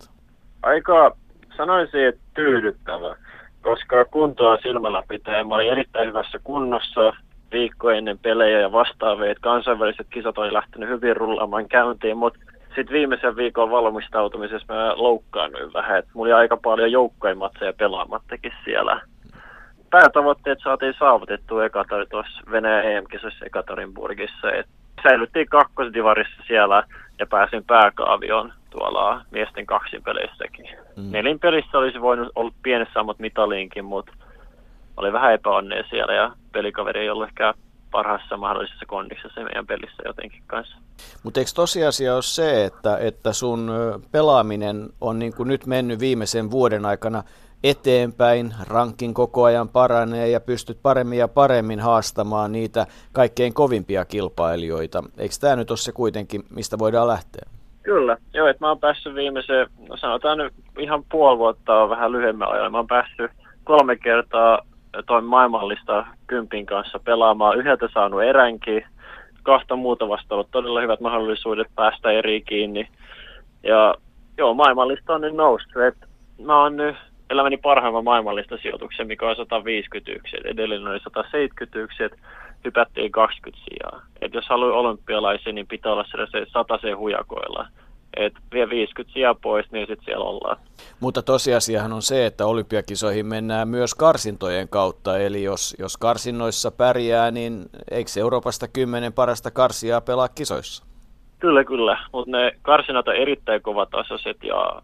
Aika 0.63 1.16
sanoisin, 1.58 2.08
että 2.08 2.22
tyydyttävä, 2.34 3.16
koska 3.62 4.06
kuntoa 4.06 4.58
silmällä 4.58 5.04
pitää. 5.08 5.44
Mä 5.44 5.56
olin 5.56 5.72
erittäin 5.72 6.08
hyvässä 6.08 6.39
kunnossa 6.44 7.13
viikko 7.51 7.89
ennen 7.89 8.20
pelejä 8.20 8.60
ja 8.60 8.72
vastaavia. 8.72 9.36
Kansainväliset 9.42 10.08
kisat 10.10 10.38
oli 10.38 10.54
lähtenyt 10.54 10.89
hyvin 10.89 11.18
rullaamaan 11.18 11.68
käyntiin, 11.68 12.18
mutta 12.18 12.39
sitten 12.75 12.94
viimeisen 12.94 13.36
viikon 13.36 13.72
valmistautumisessa 13.72 14.74
mä 14.74 14.94
loukkaannuin 14.96 15.74
vähän. 15.74 16.00
Et 16.00 16.06
mulla 16.13 16.28
oli 16.28 16.42
aika 16.42 16.58
paljon 16.58 16.92
joukkojen 16.92 17.38
matseja 17.38 17.74
pelaamattakin 17.74 18.54
siellä. 18.66 19.01
Päätavoitteet 19.89 20.60
saatiin 20.63 20.94
saavutettua 21.00 21.66
Ekatori 21.66 22.06
tuossa 22.06 22.42
Venäjän 22.51 22.86
EM-kisossa 22.86 23.46
Ekaterinburgissa. 23.46 24.51
Et 24.51 24.68
säilyttiin 25.04 25.48
kakkosdivarissa 25.48 26.44
siellä 26.48 26.84
ja 27.20 27.28
pääsin 27.28 27.63
pääkaavioon 27.63 28.54
tuolla 28.70 29.22
miesten 29.32 29.66
kaksipeleissäkin. 29.66 30.66
Mm. 30.96 31.12
Nelin 31.12 31.40
pelissä 31.40 31.78
olisi 31.78 32.02
voinut 32.02 32.30
olla 32.36 32.54
pienessä 32.64 32.94
saamat 32.94 33.20
mitaliinkin, 33.20 33.86
mutta 33.86 34.12
oli 34.98 35.14
vähän 35.14 35.34
epäonnea 35.34 35.84
siellä 35.90 36.14
ja 36.14 36.32
pelikaveri 36.52 37.00
ei 37.00 37.10
ollut 37.10 37.28
ehkä 37.28 37.54
parhaassa 37.92 38.38
mahdollisessa 38.38 38.86
kondiksessa 38.86 39.42
meidän 39.44 39.68
pelissä 39.68 40.04
jotenkin 40.06 40.44
kanssa. 40.48 40.78
Mutta 41.24 41.40
eikö 41.40 41.52
tosiasia 41.56 42.14
ole 42.14 42.22
se, 42.22 42.66
että, 42.66 42.98
että 42.98 43.34
sun 43.34 43.72
pelaaminen 44.12 44.90
on 45.02 45.20
niin 45.20 45.36
kuin 45.36 45.48
nyt 45.48 45.66
mennyt 45.66 46.00
viimeisen 46.00 46.52
vuoden 46.52 46.86
aikana 46.86 47.24
eteenpäin, 47.64 48.54
rankin 48.68 49.14
koko 49.14 49.44
ajan 49.44 49.70
paranee 49.70 50.30
ja 50.30 50.40
pystyt 50.40 50.82
paremmin 50.82 51.20
ja 51.20 51.28
paremmin 51.28 51.80
haastamaan 51.80 52.52
niitä 52.52 52.88
kaikkein 53.12 53.54
kovimpia 53.54 54.06
kilpailijoita. 54.06 55.04
Eikö 55.18 55.36
tämä 55.40 55.56
nyt 55.56 55.72
ole 55.72 55.78
se 55.78 55.92
kuitenkin, 55.92 56.44
mistä 56.50 56.80
voidaan 56.80 57.08
lähteä? 57.08 57.59
Kyllä, 57.84 58.18
joo, 58.34 58.48
että 58.48 58.66
mä 58.66 58.70
oon 58.70 58.80
päässyt 58.80 59.16
viimeisen, 59.16 59.68
no 59.90 59.98
sanotaan 59.98 60.38
nyt 60.38 60.54
ihan 60.80 61.04
puoli 61.12 61.38
vuotta 61.38 61.84
on 61.84 61.90
vähän 61.90 62.12
lyhyemmän 62.12 62.52
ajan. 62.52 62.72
Mä 62.72 62.78
oon 62.78 62.88
päässyt 62.88 63.32
kolme 63.64 63.96
kertaa 63.96 64.60
toin 65.08 65.26
maailmallista 65.26 66.06
kympin 66.28 66.66
kanssa 66.66 67.00
pelaamaan. 67.00 67.58
Yhdeltä 67.58 67.90
saanut 67.94 68.24
eränkin, 68.24 68.84
kahta 69.44 69.76
muuta 69.76 70.10
vasta 70.10 70.36
ollut 70.36 70.52
todella 70.52 70.82
hyvät 70.82 71.00
mahdollisuudet 71.00 71.68
päästä 71.76 72.12
eri 72.12 72.42
kiinni. 72.42 72.88
Ja 73.64 73.96
joo, 74.38 74.54
maailmallista 74.54 75.14
on 75.14 75.22
nyt 75.22 75.36
noussut. 75.36 75.84
Et 75.84 75.98
mä 76.46 76.62
oon 76.62 76.78
nyt 76.78 76.96
elämäni 77.30 77.58
parhaimman 77.58 78.04
maailmallista 78.04 78.58
sijoituksen, 78.58 79.08
mikä 79.08 79.30
on 79.30 79.36
151. 79.36 80.38
Edellinen 80.44 80.88
oli 80.88 81.00
171, 81.00 82.04
että 82.04 82.18
hypättiin 82.66 83.12
20 83.12 83.63
sijaa. 83.70 84.01
Et 84.22 84.34
jos 84.34 84.46
haluaa 84.50 84.80
olympialaisia, 84.80 85.54
niin 85.54 85.68
pitää 85.68 85.92
olla 85.92 86.06
se 86.32 86.46
100 86.51 86.80
hujakoilla. 86.98 87.68
Et 88.18 88.34
vie 88.54 88.70
50 88.70 89.13
sijaa 89.13 89.36
pois, 89.36 89.72
niin 89.72 89.88
sitten 89.88 90.06
siellä 90.06 90.25
ollaan. 90.25 90.58
Mutta 91.00 91.22
tosiasiahan 91.22 91.94
on 91.94 92.01
se, 92.01 92.25
että 92.25 92.46
olympiakisoihin 92.46 93.25
mennään 93.25 93.68
myös 93.68 93.96
karsintojen 93.96 94.70
kautta. 94.70 95.18
Eli 95.18 95.44
jos, 95.44 95.75
jos 95.80 95.98
karsinnoissa 95.98 96.72
pärjää, 96.72 97.32
niin 97.32 97.66
eikö 97.92 98.12
Euroopasta 98.20 98.68
kymmenen 98.68 99.13
parasta 99.13 99.51
karsiaa 99.51 100.01
pelaa 100.01 100.28
kisoissa? 100.28 100.84
Kyllä, 101.39 101.63
kyllä. 101.63 101.98
Mutta 102.13 102.32
ne 102.32 102.51
karsinat 102.62 103.08
on 103.08 103.16
erittäin 103.16 103.62
kovatasoiset 103.62 104.38
ja 104.44 104.82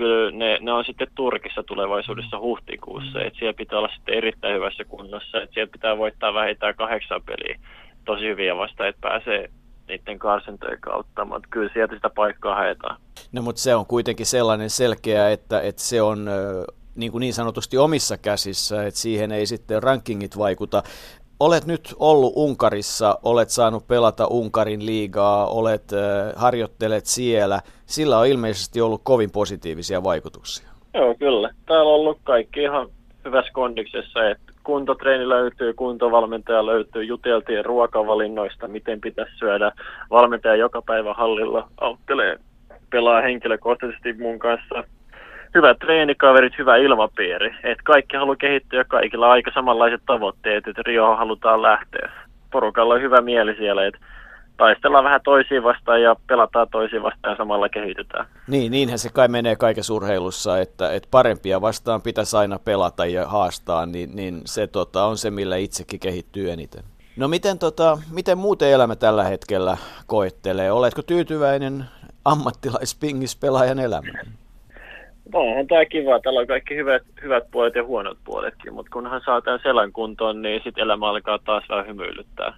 kyllä 0.00 0.30
ne, 0.30 0.58
ne 0.60 0.72
on 0.72 0.84
sitten 0.84 1.08
Turkissa 1.14 1.62
tulevaisuudessa 1.62 2.38
huhtikuussa. 2.38 3.18
Mm. 3.18 3.26
Et 3.26 3.34
siellä 3.38 3.56
pitää 3.56 3.78
olla 3.78 3.94
sitten 3.94 4.14
erittäin 4.14 4.54
hyvässä 4.54 4.84
kunnossa. 4.84 5.42
Et 5.42 5.50
siellä 5.54 5.72
pitää 5.72 5.98
voittaa 5.98 6.34
vähintään 6.34 6.74
kahdeksan 6.74 7.22
peliä 7.22 7.60
tosi 8.04 8.24
hyviä 8.24 8.56
vasta, 8.56 8.86
että 8.86 9.00
pääsee 9.00 9.50
niiden 9.88 10.18
karsintojen 10.18 10.80
kautta, 10.80 11.24
mutta 11.24 11.48
kyllä 11.50 11.70
sieltä 11.72 11.94
sitä 11.94 12.10
paikkaa 12.10 12.54
haetaan. 12.54 12.96
No 13.32 13.42
mutta 13.42 13.62
se 13.62 13.74
on 13.74 13.86
kuitenkin 13.86 14.26
sellainen 14.26 14.70
selkeä, 14.70 15.30
että, 15.30 15.60
että 15.60 15.82
se 15.82 16.02
on 16.02 16.28
niin, 16.94 17.12
kuin 17.12 17.20
niin 17.20 17.34
sanotusti 17.34 17.78
omissa 17.78 18.18
käsissä, 18.18 18.86
että 18.86 19.00
siihen 19.00 19.32
ei 19.32 19.46
sitten 19.46 19.82
rankingit 19.82 20.38
vaikuta. 20.38 20.82
Olet 21.40 21.66
nyt 21.66 21.94
ollut 21.98 22.32
Unkarissa, 22.36 23.18
olet 23.22 23.50
saanut 23.50 23.88
pelata 23.88 24.26
Unkarin 24.26 24.86
liigaa, 24.86 25.46
olet 25.46 25.92
äh, 25.92 26.32
harjoittelet 26.36 27.06
siellä. 27.06 27.60
Sillä 27.86 28.18
on 28.18 28.26
ilmeisesti 28.26 28.80
ollut 28.80 29.00
kovin 29.04 29.30
positiivisia 29.30 30.04
vaikutuksia. 30.04 30.70
Joo, 30.94 31.14
kyllä. 31.14 31.50
Täällä 31.66 31.90
on 31.90 32.00
ollut 32.00 32.18
kaikki 32.24 32.62
ihan 32.62 32.88
hyvässä 33.24 33.52
kondiksessa, 33.52 34.30
että 34.30 34.52
kuntotreeni 34.64 35.28
löytyy, 35.28 35.72
kuntovalmentaja 35.74 36.66
löytyy, 36.66 37.04
juteltiin 37.04 37.64
ruokavalinnoista, 37.64 38.68
miten 38.68 39.00
pitäisi 39.00 39.36
syödä. 39.38 39.72
Valmentaja 40.10 40.56
joka 40.56 40.82
päivä 40.82 41.14
hallilla 41.14 41.68
auttelee, 41.80 42.36
pelaa 42.90 43.20
henkilökohtaisesti 43.20 44.12
mun 44.12 44.38
kanssa. 44.38 44.84
Hyvät 45.54 45.78
treenikaverit, 45.78 46.58
hyvä 46.58 46.76
ilmapiiri. 46.76 47.54
Et 47.64 47.78
kaikki 47.84 48.16
haluaa 48.16 48.36
kehittyä, 48.36 48.84
kaikilla 48.84 49.26
on 49.26 49.32
aika 49.32 49.50
samanlaiset 49.54 50.02
tavoitteet, 50.06 50.68
että 50.68 50.82
Rio 50.86 51.16
halutaan 51.16 51.62
lähteä. 51.62 52.10
Porukalla 52.52 52.94
on 52.94 53.02
hyvä 53.02 53.20
mieli 53.20 53.54
siellä, 53.56 53.86
että 53.86 54.00
taistellaan 54.56 55.04
vähän 55.04 55.20
toisiin 55.24 55.62
vastaan 55.62 56.02
ja 56.02 56.16
pelataan 56.26 56.66
toisiin 56.72 57.02
vastaan 57.02 57.32
ja 57.32 57.36
samalla 57.36 57.68
kehitytään. 57.68 58.26
Niin, 58.48 58.72
niinhän 58.72 58.98
se 58.98 59.08
kai 59.12 59.28
menee 59.28 59.56
kaikessa 59.56 59.94
urheilussa, 59.94 60.58
että, 60.58 60.92
että 60.92 61.08
parempia 61.10 61.60
vastaan 61.60 62.02
pitäisi 62.02 62.36
aina 62.36 62.58
pelata 62.58 63.06
ja 63.06 63.28
haastaa, 63.28 63.86
niin, 63.86 64.16
niin 64.16 64.40
se 64.44 64.66
tota, 64.66 65.04
on 65.04 65.18
se, 65.18 65.30
millä 65.30 65.56
itsekin 65.56 66.00
kehittyy 66.00 66.50
eniten. 66.50 66.84
No 67.16 67.28
miten, 67.28 67.58
tota, 67.58 67.98
miten 68.10 68.38
muuten 68.38 68.70
elämä 68.70 68.96
tällä 68.96 69.24
hetkellä 69.24 69.76
koettelee? 70.06 70.72
Oletko 70.72 71.02
tyytyväinen 71.02 71.84
ammattilaispingispelaajan 72.24 73.78
elämään? 73.78 74.26
No, 75.32 75.40
onhan 75.40 75.66
tämä 75.66 75.84
kiva. 75.84 76.20
Täällä 76.20 76.40
on 76.40 76.46
kaikki 76.46 76.76
hyvät, 76.76 77.02
hyvät 77.22 77.44
puolet 77.50 77.74
ja 77.74 77.84
huonot 77.84 78.18
puoletkin, 78.24 78.74
mutta 78.74 78.90
kunhan 78.92 79.20
saa 79.24 79.40
tämän 79.40 79.60
selän 79.62 79.92
kuntoon, 79.92 80.42
niin 80.42 80.60
sitten 80.64 80.84
elämä 80.84 81.08
alkaa 81.08 81.38
taas 81.38 81.64
vähän 81.68 81.86
hymyilyttää 81.86 82.54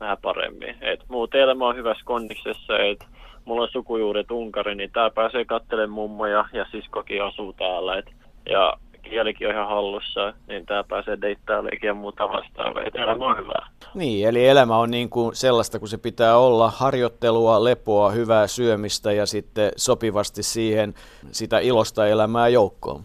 vähän 0.00 0.18
paremmin. 0.22 0.76
Et 0.80 1.00
muuten 1.08 1.40
elämä 1.40 1.66
on 1.66 1.76
hyvässä 1.76 2.02
kondiksessa, 2.04 2.78
että 2.78 3.06
mulla 3.44 3.62
on 3.62 3.68
sukujuuret 3.72 4.30
Unkari, 4.30 4.74
niin 4.74 4.90
tää 4.92 5.10
pääsee 5.10 5.44
kattelemaan 5.44 5.90
mummoja 5.90 6.44
ja 6.52 6.66
siskokin 6.70 7.22
asuu 7.22 7.52
täällä. 7.52 7.98
Et, 7.98 8.06
ja 8.50 8.72
kielikin 9.10 9.48
on 9.48 9.54
ihan 9.54 9.68
hallussa, 9.68 10.32
niin 10.48 10.66
tää 10.66 10.84
pääsee 10.84 11.18
deittailemaan 11.20 11.78
ja 11.82 11.94
muuta 11.94 12.28
vastaavaa. 12.28 12.82
Elämä 12.94 13.24
on 13.26 13.38
hyvää. 13.38 13.66
Niin, 13.94 14.28
eli 14.28 14.48
elämä 14.48 14.76
on 14.76 14.90
niin 14.90 15.10
kuin 15.10 15.34
sellaista 15.34 15.78
kuin 15.78 15.88
se 15.88 15.98
pitää 15.98 16.38
olla, 16.38 16.70
harjoittelua, 16.70 17.64
lepoa, 17.64 18.10
hyvää 18.10 18.46
syömistä 18.46 19.12
ja 19.12 19.26
sitten 19.26 19.70
sopivasti 19.76 20.42
siihen 20.42 20.94
sitä 21.30 21.58
ilosta 21.58 22.06
elämää 22.06 22.48
joukkoon. 22.48 23.00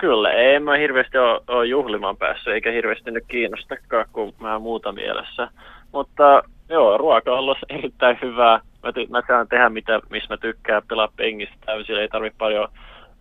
Kyllä, 0.00 0.32
ei 0.32 0.60
mä 0.60 0.76
hirveästi 0.76 1.18
ole, 1.18 1.40
ole 1.48 1.66
juhlimaan 1.66 2.16
päässyt, 2.16 2.54
eikä 2.54 2.70
hirveästi 2.70 3.10
nyt 3.10 3.24
kiinnostakaan, 3.28 4.06
kun 4.12 4.34
mä 4.40 4.58
muuta 4.58 4.92
mielessä. 4.92 5.48
Mutta 5.92 6.42
joo, 6.68 6.98
ruoka 6.98 7.32
on 7.32 7.38
ollut 7.38 7.58
erittäin 7.68 8.18
hyvää. 8.22 8.60
Mä, 8.82 8.90
ty- 8.90 9.10
mä 9.10 9.22
saan 9.26 9.48
tehdä 9.48 9.68
mitä, 9.68 10.00
missä 10.10 10.34
mä 10.34 10.36
tykkään, 10.36 10.82
pelaa 10.88 11.08
pengistä 11.16 11.54
täysin, 11.66 11.96
ei 11.96 12.08
tarvitse 12.08 12.38
paljon 12.38 12.68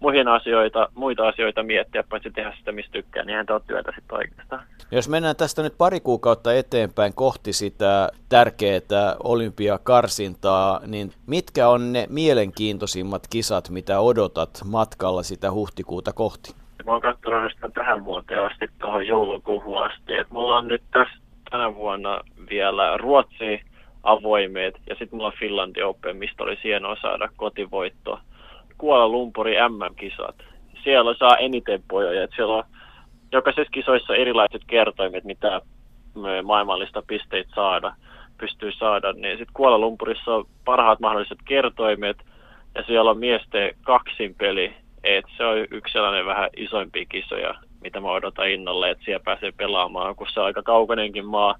muihin 0.03 0.27
asioita, 0.27 0.89
muita 0.95 1.27
asioita 1.27 1.63
miettiä, 1.63 2.03
paitsi 2.10 2.31
tehdä 2.31 2.53
sitä, 2.57 2.72
mistä 2.72 2.91
tykkää, 2.91 3.24
niin 3.24 3.29
eihän 3.29 3.45
ole 3.50 3.62
työtä 3.67 3.91
sitten 3.95 4.17
oikeastaan. 4.17 4.63
Jos 4.91 5.10
mennään 5.10 5.36
tästä 5.36 5.63
nyt 5.63 5.77
pari 5.77 6.00
kuukautta 6.00 6.53
eteenpäin 6.53 7.13
kohti 7.15 7.53
sitä 7.53 8.10
tärkeää 8.29 9.15
olympiakarsintaa, 9.24 10.79
niin 10.88 11.12
mitkä 11.27 11.67
on 11.67 11.93
ne 11.93 12.07
mielenkiintoisimmat 12.10 13.27
kisat, 13.29 13.69
mitä 13.69 14.00
odotat 14.00 14.62
matkalla 14.72 15.24
sitä 15.24 15.51
huhtikuuta 15.51 16.13
kohti? 16.13 16.53
Mä 16.86 16.91
oon 16.91 17.01
katsonut 17.01 17.51
sitä 17.55 17.69
tähän 17.69 18.05
vuoteen 18.05 18.45
asti 18.45 18.67
tuohon 18.79 19.07
joulukuuhun 19.07 19.83
asti. 19.83 20.13
Et 20.13 20.31
mulla 20.31 20.57
on 20.57 20.67
nyt 20.67 20.83
tässä 20.91 21.15
tänä 21.51 21.75
vuonna 21.75 22.22
vielä 22.50 22.98
Ruotsi 22.98 23.62
avoimet 24.03 24.75
ja 24.89 24.95
sitten 24.95 25.17
mulla 25.17 25.27
on 25.27 25.39
Finlandi 25.39 25.81
Open, 25.81 26.17
mistä 26.17 26.43
oli 26.43 26.57
hienoa 26.63 26.95
saada 27.01 27.29
kotivoitto. 27.36 28.19
Kuala 28.84 29.08
Lumpuri 29.08 29.56
MM-kisat. 29.70 30.36
Siellä 30.84 31.16
saa 31.20 31.38
eniten 31.38 31.84
pojoja. 31.88 32.28
Siellä 32.36 32.56
on 32.56 32.63
jokaisessa 33.32 33.72
kisoissa 33.72 34.16
erilaiset 34.16 34.62
kertoimet, 34.68 35.24
mitä 35.24 35.62
maailmallista 36.44 37.04
pisteitä 37.08 37.50
saada, 37.56 37.96
pystyy 38.38 38.72
saada. 38.72 39.14
Niin 39.14 39.38
sitten 39.38 39.53
Kuala 39.53 39.77
Lumpurissa 39.77 40.36
on 40.36 40.46
parhaat 40.66 41.00
mahdolliset 41.00 41.38
kertoimet 41.46 42.18
ja 42.75 42.84
siellä 42.84 43.12
on 43.12 43.18
miesten 43.18 43.75
kaksin 43.81 44.36
peli. 44.36 44.74
Et 45.03 45.25
se 45.38 45.46
on 45.46 45.57
yksi 45.72 45.94
sellainen 45.94 46.25
vähän 46.25 46.50
isoimpia 46.57 47.05
kisoja, 47.10 47.55
mitä 47.81 48.00
mä 48.00 48.12
odotan 48.12 48.50
innolle, 48.50 48.90
että 48.90 49.03
siellä 49.05 49.24
pääsee 49.24 49.51
pelaamaan, 49.51 50.16
kun 50.16 50.27
se 50.34 50.40
on 50.40 50.46
aika 50.46 50.64
kaukainenkin 50.64 51.25
maa 51.25 51.55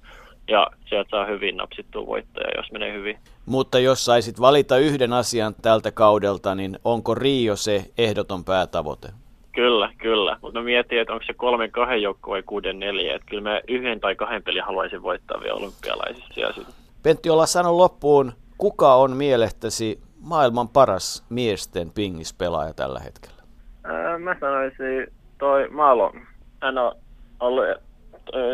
ja 0.48 0.68
sieltä 0.86 1.10
saa 1.10 1.26
hyvin 1.26 1.58
napsittua 1.58 2.06
voittaja, 2.06 2.58
jos 2.58 2.72
menee 2.72 2.94
hyvin. 2.94 3.18
Mutta 3.46 3.80
jos 3.80 4.06
saisit 4.06 4.42
valita 4.42 4.78
yhden 4.78 5.14
asian 5.14 5.56
tältä 5.62 5.92
kaudelta, 5.92 6.56
niin 6.56 6.80
onko 6.86 7.16
Rio 7.16 7.56
se 7.56 7.86
ehdoton 7.98 8.46
päätavoite? 8.46 9.08
Kyllä, 9.52 9.94
kyllä. 9.98 10.38
Mutta 10.42 10.60
mä 10.60 10.66
mietin, 10.66 11.00
että 11.00 11.14
onko 11.14 11.26
se 11.26 11.34
kolmen 11.34 11.72
kahden 11.72 12.02
joukko 12.02 12.32
vai 12.32 12.44
kuuden 12.44 12.80
neljä. 12.80 13.16
Että 13.16 13.28
kyllä 13.30 13.44
mä 13.50 13.62
yhden 13.68 14.00
tai 14.00 14.16
kahden 14.16 14.44
pelin 14.44 14.64
haluaisin 14.64 15.04
voittaa 15.04 15.42
vielä 15.42 15.56
olympialaisissa. 15.56 16.64
Pentti, 17.04 17.30
olla 17.30 17.46
sano 17.46 17.78
loppuun, 17.78 18.32
kuka 18.58 18.96
on 18.96 19.12
mielestäsi 19.12 20.00
maailman 20.20 20.70
paras 20.70 21.26
miesten 21.30 21.92
pingispelaaja 21.92 22.74
tällä 22.74 23.00
hetkellä? 23.00 23.44
Ää, 23.84 24.18
mä 24.18 24.36
sanoisin 24.40 25.14
toi 25.38 25.70
Malo. 25.70 26.14
Hän 26.62 26.78
on 26.78 26.96
ollut 27.40 27.66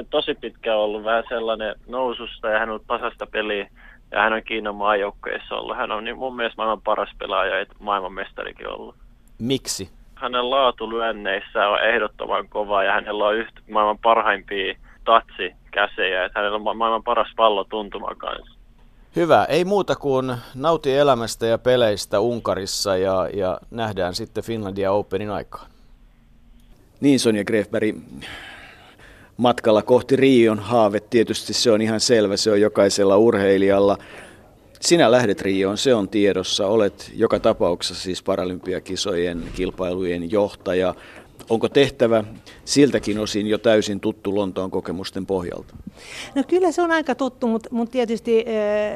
tosi 0.09 0.35
pitkään 0.35 0.77
ollut 0.77 1.03
vähän 1.03 1.23
sellainen 1.29 1.75
noususta 1.87 2.49
ja 2.49 2.59
hän 2.59 2.69
on 2.69 2.79
tasasta 2.87 3.27
peliä 3.27 3.69
ja 4.11 4.21
hän 4.21 4.33
on 4.33 4.43
Kiinan 4.43 4.75
maajoukkueessa 4.75 5.55
ollut. 5.55 5.77
Hän 5.77 5.91
on 5.91 6.03
niin 6.03 6.17
mun 6.17 6.35
mielestä 6.35 6.57
maailman 6.57 6.81
paras 6.81 7.09
pelaaja 7.19 7.59
ja 7.59 7.65
maailman 7.79 8.13
mestarikin 8.13 8.69
ollut. 8.69 8.95
Miksi? 9.39 9.89
Hänen 10.15 10.49
laatulyönneissä 10.49 11.67
on 11.67 11.83
ehdottoman 11.83 12.49
kova 12.49 12.83
ja 12.83 12.93
hänellä 12.93 13.25
on 13.25 13.35
yhtä 13.35 13.61
maailman 13.69 13.97
parhaimpia 13.97 14.75
tatsi 15.05 15.55
käsejä, 15.71 16.25
että 16.25 16.39
hänellä 16.39 16.55
on 16.55 16.77
maailman 16.77 17.03
paras 17.03 17.31
pallo 17.35 17.63
tuntuma 17.63 18.15
kanssa. 18.17 18.59
Hyvä. 19.15 19.45
Ei 19.49 19.65
muuta 19.65 19.95
kuin 19.95 20.35
nauti 20.55 20.97
elämästä 20.97 21.45
ja 21.45 21.57
peleistä 21.57 22.19
Unkarissa 22.19 22.97
ja, 22.97 23.29
ja 23.33 23.59
nähdään 23.71 24.15
sitten 24.15 24.43
Finlandia 24.43 24.91
Openin 24.91 25.29
aikaan. 25.29 25.67
Niin 27.01 27.19
Sonja 27.19 27.43
Grefberg, 27.43 27.95
matkalla 29.39 29.81
kohti 29.81 30.15
Rion 30.15 30.59
haave, 30.59 30.99
tietysti 30.99 31.53
se 31.53 31.71
on 31.71 31.81
ihan 31.81 31.99
selvä, 31.99 32.37
se 32.37 32.51
on 32.51 32.61
jokaisella 32.61 33.17
urheilijalla. 33.17 33.97
Sinä 34.79 35.11
lähdet 35.11 35.41
Rioon, 35.41 35.77
se 35.77 35.93
on 35.93 36.09
tiedossa, 36.09 36.67
olet 36.67 37.11
joka 37.15 37.39
tapauksessa 37.39 38.03
siis 38.03 38.23
paralympiakisojen 38.23 39.43
kilpailujen 39.55 40.31
johtaja. 40.31 40.95
Onko 41.49 41.69
tehtävä 41.69 42.23
siltäkin 42.65 43.19
osin 43.19 43.47
jo 43.47 43.57
täysin 43.57 43.99
tuttu 43.99 44.35
Lontoon 44.35 44.71
kokemusten 44.71 45.25
pohjalta? 45.25 45.75
No 46.35 46.43
kyllä 46.47 46.71
se 46.71 46.81
on 46.81 46.91
aika 46.91 47.15
tuttu, 47.15 47.47
mutta, 47.47 47.69
mutta 47.71 47.91
tietysti 47.91 48.45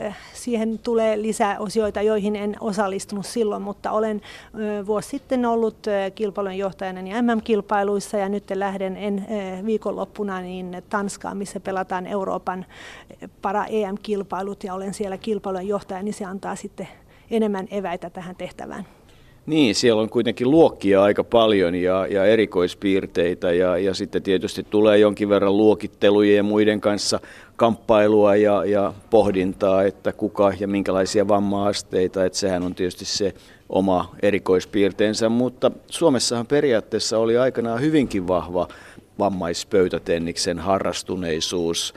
äh, 0.05 0.17
siihen 0.33 0.79
tulee 0.79 1.21
lisää 1.21 1.59
osioita, 1.59 2.01
joihin 2.01 2.35
en 2.35 2.55
osallistunut 2.59 3.25
silloin, 3.25 3.61
mutta 3.61 3.91
olen 3.91 4.21
äh, 4.45 4.85
vuosi 4.85 5.09
sitten 5.09 5.45
ollut 5.45 5.87
äh, 5.87 6.11
kilpailun 6.15 6.57
johtajana 6.57 7.01
niin 7.01 7.25
MM-kilpailuissa 7.25 8.17
ja 8.17 8.29
nyt 8.29 8.43
lähden 8.53 8.97
en, 8.97 9.19
äh, 9.19 9.65
viikonloppuna 9.65 10.41
niin 10.41 10.83
Tanskaan, 10.89 11.37
missä 11.37 11.59
pelataan 11.59 12.07
Euroopan 12.07 12.65
para-EM-kilpailut 13.41 14.63
ja 14.63 14.73
olen 14.73 14.93
siellä 14.93 15.17
kilpailun 15.17 15.67
johtaja, 15.67 16.03
niin 16.03 16.13
se 16.13 16.25
antaa 16.25 16.55
sitten 16.55 16.87
enemmän 17.31 17.67
eväitä 17.71 18.09
tähän 18.09 18.35
tehtävään. 18.35 18.85
Niin, 19.45 19.75
siellä 19.75 20.01
on 20.01 20.09
kuitenkin 20.09 20.51
luokkia 20.51 21.03
aika 21.03 21.23
paljon 21.23 21.75
ja, 21.75 22.07
ja 22.07 22.25
erikoispiirteitä 22.25 23.53
ja, 23.53 23.77
ja 23.77 23.93
sitten 23.93 24.23
tietysti 24.23 24.65
tulee 24.69 24.97
jonkin 24.97 25.29
verran 25.29 25.57
luokittelujen 25.57 26.37
ja 26.37 26.43
muiden 26.43 26.81
kanssa 26.81 27.19
kamppailua 27.55 28.35
ja, 28.35 28.65
ja 28.65 28.93
pohdintaa, 29.09 29.83
että 29.83 30.13
kuka 30.13 30.53
ja 30.59 30.67
minkälaisia 30.67 31.27
vamma-asteita, 31.27 32.25
että 32.25 32.39
sehän 32.39 32.63
on 32.63 32.75
tietysti 32.75 33.05
se 33.05 33.33
oma 33.69 34.15
erikoispiirteensä, 34.21 35.29
mutta 35.29 35.71
Suomessahan 35.87 36.47
periaatteessa 36.47 37.17
oli 37.17 37.37
aikanaan 37.37 37.81
hyvinkin 37.81 38.27
vahva 38.27 38.67
vammaispöytätenniksen 39.19 40.59
harrastuneisuus. 40.59 41.93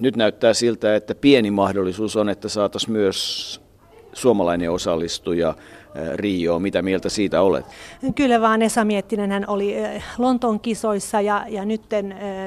Nyt 0.00 0.16
näyttää 0.16 0.54
siltä, 0.54 0.96
että 0.96 1.14
pieni 1.14 1.50
mahdollisuus 1.50 2.16
on, 2.16 2.28
että 2.28 2.48
saataisiin 2.48 2.92
myös 2.92 3.60
suomalainen 4.12 4.70
osallistuja 4.70 5.54
Rio. 6.14 6.58
Mitä 6.58 6.82
mieltä 6.82 7.08
siitä 7.08 7.42
olet? 7.42 7.66
Kyllä 8.14 8.40
vaan 8.40 8.62
Esa 8.62 8.84
Miettinen 8.84 9.32
hän 9.32 9.44
oli 9.48 9.76
Lontoon 10.18 10.60
kisoissa 10.60 11.20
ja, 11.20 11.44
ja 11.48 11.64
nyt 11.64 11.82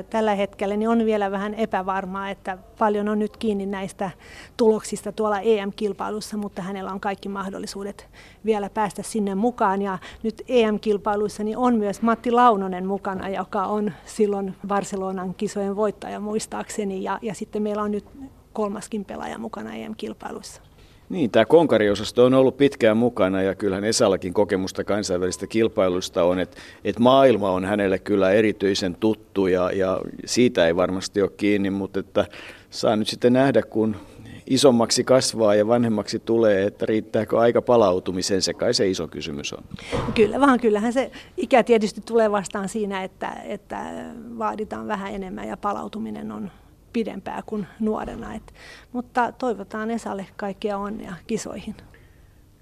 tällä 0.09 0.35
hetkellä 0.35 0.77
niin 0.77 0.89
on 0.89 1.05
vielä 1.05 1.31
vähän 1.31 1.53
epävarmaa, 1.53 2.29
että 2.29 2.57
paljon 2.79 3.09
on 3.09 3.19
nyt 3.19 3.37
kiinni 3.37 3.65
näistä 3.65 4.11
tuloksista 4.57 5.11
tuolla 5.11 5.39
EM-kilpailussa, 5.39 6.37
mutta 6.37 6.61
hänellä 6.61 6.91
on 6.91 6.99
kaikki 6.99 7.29
mahdollisuudet 7.29 8.07
vielä 8.45 8.69
päästä 8.69 9.03
sinne 9.03 9.35
mukaan. 9.35 9.81
Ja 9.81 9.97
nyt 10.23 10.41
EM-kilpailuissa 10.47 11.43
niin 11.43 11.57
on 11.57 11.75
myös 11.75 12.01
Matti 12.01 12.31
Launonen 12.31 12.85
mukana, 12.85 13.29
joka 13.29 13.65
on 13.65 13.91
silloin 14.05 14.55
Barcelonan 14.67 15.33
kisojen 15.33 15.75
voittaja 15.75 16.19
muistaakseni. 16.19 17.03
Ja, 17.03 17.19
ja 17.21 17.33
sitten 17.33 17.61
meillä 17.61 17.83
on 17.83 17.91
nyt 17.91 18.05
kolmaskin 18.53 19.05
pelaaja 19.05 19.37
mukana 19.37 19.75
EM-kilpailuissa. 19.75 20.61
Niin, 21.09 21.31
tämä 21.31 21.45
konkariosasto 21.45 22.25
on 22.25 22.33
ollut 22.33 22.57
pitkään 22.57 22.97
mukana 22.97 23.41
ja 23.41 23.55
kyllähän 23.55 23.83
Esallakin 23.83 24.33
kokemusta 24.33 24.83
kansainvälistä 24.83 25.47
kilpailusta 25.47 26.23
on, 26.23 26.39
että, 26.39 26.57
että 26.83 27.01
maailma 27.01 27.51
on 27.51 27.65
hänelle 27.65 27.99
kyllä 27.99 28.31
erityisen 28.31 28.95
tuttu 28.95 29.47
ja, 29.47 29.71
ja 29.71 30.01
siitä 30.25 30.67
ei 30.67 30.75
varmasti 30.75 31.21
ole 31.21 31.31
kiinni, 31.37 31.69
mutta 31.69 31.99
että 31.99 32.25
saa 32.69 32.95
nyt 32.95 33.07
sitten 33.07 33.33
nähdä, 33.33 33.61
kun 33.61 33.95
isommaksi 34.49 35.03
kasvaa 35.03 35.55
ja 35.55 35.67
vanhemmaksi 35.67 36.19
tulee, 36.19 36.65
että 36.65 36.85
riittääkö 36.85 37.39
aika 37.39 37.61
palautumiseen, 37.61 38.41
se 38.41 38.53
kai 38.53 38.73
se 38.73 38.87
iso 38.87 39.07
kysymys 39.07 39.53
on. 39.53 39.63
Kyllä 40.15 40.39
vaan, 40.39 40.59
kyllähän 40.59 40.93
se 40.93 41.11
ikä 41.37 41.63
tietysti 41.63 42.01
tulee 42.05 42.31
vastaan 42.31 42.69
siinä, 42.69 43.03
että, 43.03 43.31
että 43.45 43.85
vaaditaan 44.37 44.87
vähän 44.87 45.13
enemmän 45.13 45.47
ja 45.47 45.57
palautuminen 45.57 46.31
on 46.31 46.51
pidempää 46.93 47.43
kuin 47.45 47.67
nuorena. 47.79 48.35
Et, 48.35 48.53
mutta 48.91 49.31
toivotaan 49.31 49.91
Esalle 49.91 50.25
kaikkea 50.35 50.77
onnea 50.77 51.13
kisoihin. 51.27 51.75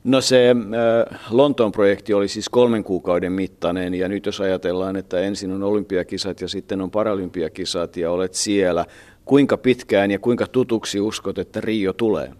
No 0.04 0.22
se 0.22 0.50
äh, 0.50 1.20
Lontoon 1.32 1.72
projekti 1.72 2.14
oli 2.14 2.28
siis 2.28 2.50
kolmen 2.50 2.84
kuukauden 2.84 3.32
mittainen 3.32 3.94
ja 3.94 4.08
nyt 4.08 4.26
jos 4.26 4.42
ajatellaan, 4.42 4.96
että 4.96 5.20
ensin 5.20 5.52
on 5.52 5.64
olympiakisat 5.64 6.42
ja 6.42 6.48
sitten 6.48 6.82
on 6.82 6.92
paralympiakisat 6.92 7.98
ja 7.98 8.12
olet 8.12 8.34
siellä, 8.34 8.86
kuinka 9.26 9.58
pitkään 9.58 10.12
ja 10.12 10.20
kuinka 10.20 10.48
tutuksi 10.48 11.00
uskot, 11.00 11.38
että 11.38 11.62
Rio 11.62 11.94
tulee? 11.94 12.32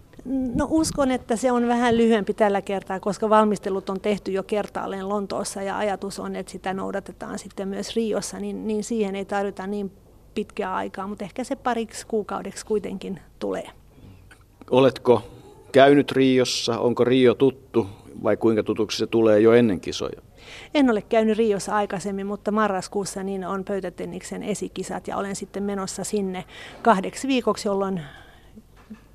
No 0.54 0.66
uskon, 0.70 1.10
että 1.10 1.36
se 1.36 1.52
on 1.52 1.68
vähän 1.68 1.96
lyhyempi 1.96 2.34
tällä 2.34 2.62
kertaa, 2.62 3.00
koska 3.00 3.30
valmistelut 3.30 3.90
on 3.90 4.00
tehty 4.00 4.32
jo 4.32 4.42
kertaalleen 4.42 5.08
Lontoossa 5.08 5.62
ja 5.62 5.78
ajatus 5.78 6.18
on, 6.18 6.36
että 6.36 6.52
sitä 6.52 6.74
noudatetaan 6.74 7.38
sitten 7.38 7.68
myös 7.68 7.96
Riossa, 7.96 8.38
niin, 8.40 8.66
niin 8.66 8.84
siihen 8.84 9.16
ei 9.16 9.24
tarvita 9.24 9.66
niin 9.66 9.92
pitkää 10.34 10.74
aikaa, 10.74 11.06
mutta 11.06 11.24
ehkä 11.24 11.44
se 11.44 11.56
pariksi 11.56 12.06
kuukaudeksi 12.06 12.66
kuitenkin 12.66 13.20
tulee. 13.38 13.70
Oletko 14.70 15.22
käynyt 15.72 16.12
Riossa? 16.12 16.78
Onko 16.78 17.04
Rio 17.04 17.34
tuttu 17.34 17.86
vai 18.22 18.36
kuinka 18.36 18.62
tutuksi 18.62 18.98
se 18.98 19.06
tulee 19.06 19.40
jo 19.40 19.52
ennen 19.52 19.80
kisoja? 19.80 20.22
En 20.74 20.90
ole 20.90 21.02
käynyt 21.02 21.38
Riossa 21.38 21.74
aikaisemmin, 21.74 22.26
mutta 22.26 22.50
marraskuussa 22.50 23.22
niin 23.22 23.44
on 23.44 23.64
pöytätenniksen 23.64 24.42
esikisat 24.42 25.08
ja 25.08 25.16
olen 25.16 25.36
sitten 25.36 25.62
menossa 25.62 26.04
sinne 26.04 26.44
kahdeksi 26.82 27.28
viikoksi, 27.28 27.68
jolloin 27.68 28.00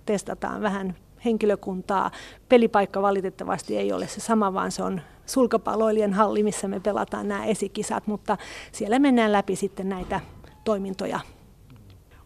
testataan 0.06 0.62
vähän 0.62 0.95
henkilökuntaa. 1.26 2.12
Pelipaikka 2.49 3.02
valitettavasti 3.02 3.78
ei 3.78 3.91
ole 3.91 4.08
se 4.08 4.19
sama, 4.19 4.54
vaan 4.54 4.71
se 4.71 4.84
on 4.84 5.02
sulkapalloilijan 5.26 6.13
halli, 6.13 6.43
missä 6.43 6.67
me 6.67 6.80
pelataan 6.80 7.28
nämä 7.28 7.45
esikisat, 7.45 8.08
mutta 8.08 8.38
siellä 8.71 8.99
mennään 8.99 9.32
läpi 9.32 9.56
sitten 9.56 9.89
näitä 9.89 10.19
toimintoja. 10.63 11.19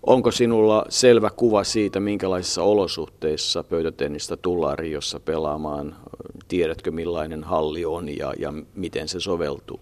Onko 0.07 0.31
sinulla 0.31 0.85
selvä 0.89 1.29
kuva 1.29 1.63
siitä, 1.63 1.99
minkälaisissa 1.99 2.63
olosuhteissa 2.63 3.63
pöytätennistä 3.63 4.37
tullaan 4.37 4.79
Riossa 4.79 5.19
pelaamaan? 5.19 5.95
Tiedätkö, 6.47 6.91
millainen 6.91 7.43
halli 7.43 7.85
on 7.85 8.17
ja, 8.17 8.33
ja 8.39 8.53
miten 8.75 9.07
se 9.07 9.19
soveltuu? 9.19 9.79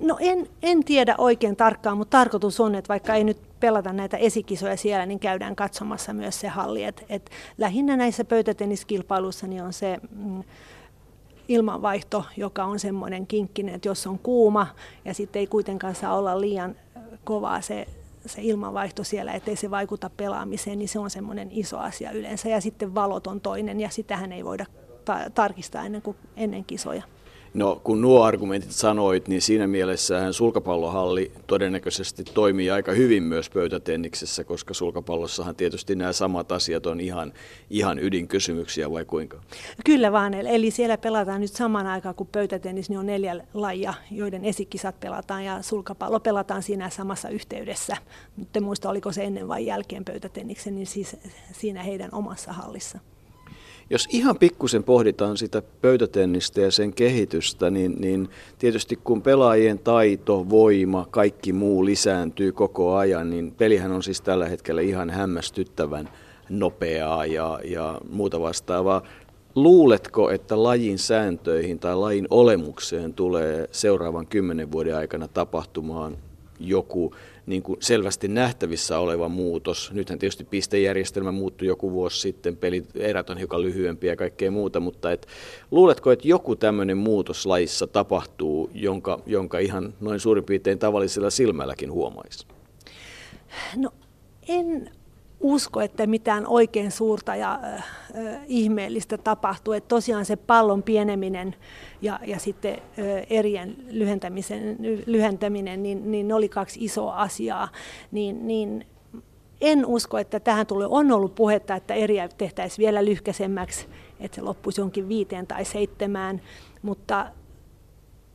No 0.00 0.16
en, 0.20 0.48
en 0.62 0.84
tiedä 0.84 1.14
oikein 1.18 1.56
tarkkaan, 1.56 1.98
mutta 1.98 2.18
tarkoitus 2.18 2.60
on, 2.60 2.74
että 2.74 2.88
vaikka 2.88 3.14
ei 3.14 3.24
nyt 3.24 3.38
pelata 3.60 3.92
näitä 3.92 4.16
esikisoja 4.16 4.76
siellä, 4.76 5.06
niin 5.06 5.20
käydään 5.20 5.56
katsomassa 5.56 6.12
myös 6.12 6.40
se 6.40 6.48
halli. 6.48 6.84
Et, 6.84 7.04
et 7.08 7.30
lähinnä 7.58 7.96
näissä 7.96 8.24
pöytätenniskilpailuissa 8.24 9.46
niin 9.46 9.62
on 9.62 9.72
se 9.72 9.98
mm, 10.16 10.42
ilmanvaihto, 11.48 12.24
joka 12.36 12.64
on 12.64 12.78
semmoinen 12.78 13.26
kinkkinen, 13.26 13.74
että 13.74 13.88
jos 13.88 14.06
on 14.06 14.18
kuuma 14.18 14.66
ja 15.04 15.14
sitten 15.14 15.40
ei 15.40 15.46
kuitenkaan 15.46 15.94
saa 15.94 16.18
olla 16.18 16.40
liian 16.40 16.76
kovaa 17.24 17.60
se, 17.60 17.86
se 18.26 18.42
ilmanvaihto 18.42 19.04
siellä, 19.04 19.32
ettei 19.32 19.56
se 19.56 19.70
vaikuta 19.70 20.10
pelaamiseen, 20.16 20.78
niin 20.78 20.88
se 20.88 20.98
on 20.98 21.10
semmoinen 21.10 21.48
iso 21.50 21.78
asia 21.78 22.10
yleensä. 22.10 22.48
Ja 22.48 22.60
sitten 22.60 22.94
valot 22.94 23.26
on 23.26 23.40
toinen 23.40 23.80
ja 23.80 23.90
sitähän 23.90 24.32
ei 24.32 24.44
voida 24.44 24.66
ta- 25.04 25.30
tarkistaa 25.34 25.84
ennen 25.84 26.02
kuin 26.02 26.16
ennen 26.36 26.64
kisoja. 26.64 27.02
No 27.54 27.80
kun 27.84 28.00
nuo 28.00 28.22
argumentit 28.22 28.72
sanoit, 28.72 29.28
niin 29.28 29.42
siinä 29.42 29.66
mielessä 29.66 30.32
sulkapallohalli 30.32 31.32
todennäköisesti 31.46 32.24
toimii 32.24 32.70
aika 32.70 32.92
hyvin 32.92 33.22
myös 33.22 33.50
pöytätenniksessä, 33.50 34.44
koska 34.44 34.74
sulkapallossahan 34.74 35.56
tietysti 35.56 35.94
nämä 35.94 36.12
samat 36.12 36.52
asiat 36.52 36.86
on 36.86 37.00
ihan, 37.00 37.32
ihan 37.70 37.98
ydinkysymyksiä 37.98 38.90
vai 38.90 39.04
kuinka? 39.04 39.40
Kyllä 39.84 40.12
vaan, 40.12 40.34
eli 40.34 40.70
siellä 40.70 40.98
pelataan 40.98 41.40
nyt 41.40 41.52
saman 41.52 41.86
aikaan 41.86 42.14
kuin 42.14 42.28
pöytätennis, 42.32 42.88
niin 42.90 42.98
on 42.98 43.06
neljä 43.06 43.46
lajia, 43.54 43.94
joiden 44.10 44.44
esikisat 44.44 45.00
pelataan 45.00 45.44
ja 45.44 45.62
sulkapallo 45.62 46.20
pelataan 46.20 46.62
siinä 46.62 46.90
samassa 46.90 47.28
yhteydessä. 47.28 47.96
Nyt 48.36 48.56
en 48.56 48.64
muista, 48.64 48.90
oliko 48.90 49.12
se 49.12 49.24
ennen 49.24 49.48
vai 49.48 49.66
jälkeen 49.66 50.04
pöytätenniksen, 50.04 50.74
niin 50.74 50.86
siis 50.86 51.16
siinä 51.52 51.82
heidän 51.82 52.10
omassa 52.12 52.52
hallissa. 52.52 52.98
Jos 53.90 54.08
ihan 54.10 54.38
pikkusen 54.38 54.84
pohditaan 54.84 55.36
sitä 55.36 55.62
pöytätennistä 55.82 56.60
ja 56.60 56.70
sen 56.70 56.92
kehitystä, 56.92 57.70
niin, 57.70 57.94
niin 57.98 58.28
tietysti 58.58 58.98
kun 59.04 59.22
pelaajien 59.22 59.78
taito, 59.78 60.46
voima, 60.50 61.06
kaikki 61.10 61.52
muu 61.52 61.84
lisääntyy 61.84 62.52
koko 62.52 62.94
ajan, 62.96 63.30
niin 63.30 63.52
pelihän 63.52 63.92
on 63.92 64.02
siis 64.02 64.20
tällä 64.20 64.48
hetkellä 64.48 64.80
ihan 64.80 65.10
hämmästyttävän 65.10 66.08
nopeaa 66.48 67.26
ja, 67.26 67.60
ja 67.64 68.00
muuta 68.10 68.40
vastaavaa. 68.40 69.02
Luuletko, 69.54 70.30
että 70.30 70.62
lajin 70.62 70.98
sääntöihin 70.98 71.78
tai 71.78 71.96
lajin 71.96 72.26
olemukseen 72.30 73.14
tulee 73.14 73.68
seuraavan 73.72 74.26
kymmenen 74.26 74.72
vuoden 74.72 74.96
aikana 74.96 75.28
tapahtumaan 75.28 76.16
joku 76.68 77.14
niin 77.46 77.62
kuin 77.62 77.76
selvästi 77.80 78.28
nähtävissä 78.28 78.98
oleva 78.98 79.28
muutos. 79.28 79.92
Nythän 79.92 80.18
tietysti 80.18 80.44
pistejärjestelmä 80.44 81.32
muuttui 81.32 81.68
joku 81.68 81.92
vuosi 81.92 82.20
sitten, 82.20 82.56
pelit 82.56 82.96
erät 82.96 83.30
on 83.30 83.38
hiukan 83.38 83.62
lyhyempiä 83.62 84.12
ja 84.12 84.16
kaikkea 84.16 84.50
muuta, 84.50 84.80
mutta 84.80 85.12
et, 85.12 85.26
luuletko, 85.70 86.12
että 86.12 86.28
joku 86.28 86.56
tämmöinen 86.56 86.96
muutos 86.96 87.46
lajissa 87.46 87.86
tapahtuu, 87.86 88.70
jonka, 88.74 89.20
jonka 89.26 89.58
ihan 89.58 89.94
noin 90.00 90.20
suurin 90.20 90.44
piirtein 90.44 90.78
tavallisella 90.78 91.30
silmälläkin 91.30 91.92
huomaisi? 91.92 92.46
No 93.76 93.90
en 94.48 94.90
usko, 95.44 95.80
että 95.80 96.06
mitään 96.06 96.46
oikein 96.46 96.90
suurta 96.90 97.36
ja 97.36 97.60
äh, 97.64 97.84
ihmeellistä 98.46 99.18
tapahtuu. 99.18 99.72
Että 99.72 99.88
tosiaan 99.88 100.24
se 100.24 100.36
pallon 100.36 100.82
pieneminen 100.82 101.54
ja, 102.02 102.20
ja 102.26 102.38
sitten 102.38 102.72
äh, 102.72 103.26
erien 103.30 103.76
lyhentämisen, 103.90 104.76
lyhentäminen, 105.06 105.82
niin, 105.82 106.10
niin 106.10 106.28
ne 106.28 106.34
oli 106.34 106.48
kaksi 106.48 106.84
isoa 106.84 107.16
asiaa. 107.16 107.68
Niin, 108.12 108.46
niin 108.46 108.86
en 109.60 109.86
usko, 109.86 110.18
että 110.18 110.40
tähän 110.40 110.66
tulee. 110.66 110.86
On 110.90 111.12
ollut 111.12 111.34
puhetta, 111.34 111.74
että 111.74 111.94
eriä 111.94 112.28
tehtäisiin 112.28 112.84
vielä 112.84 113.04
lyhkäisemmäksi, 113.04 113.86
että 114.20 114.34
se 114.34 114.42
loppuisi 114.42 114.80
jonkin 114.80 115.08
viiteen 115.08 115.46
tai 115.46 115.64
seitsemään, 115.64 116.40
mutta 116.82 117.26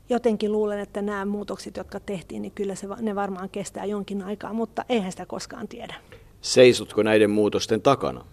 jotenkin 0.10 0.52
luulen, 0.52 0.80
että 0.80 1.02
nämä 1.02 1.26
muutokset, 1.26 1.78
jotka 1.78 2.00
tehtiin, 2.00 2.42
niin 2.42 2.52
kyllä 2.52 2.76
se, 2.76 2.88
ne 3.00 3.16
varmaan 3.16 3.50
kestää 3.50 3.86
jonkin 3.86 4.24
aikaa, 4.24 4.54
mutta 4.54 4.86
eihän 4.90 5.12
sitä 5.12 5.26
koskaan 5.26 5.68
tiedä. 5.68 5.96
Seisotko 6.42 7.04
näiden 7.04 7.30
muutosten 7.30 7.82
takana? 7.82 8.26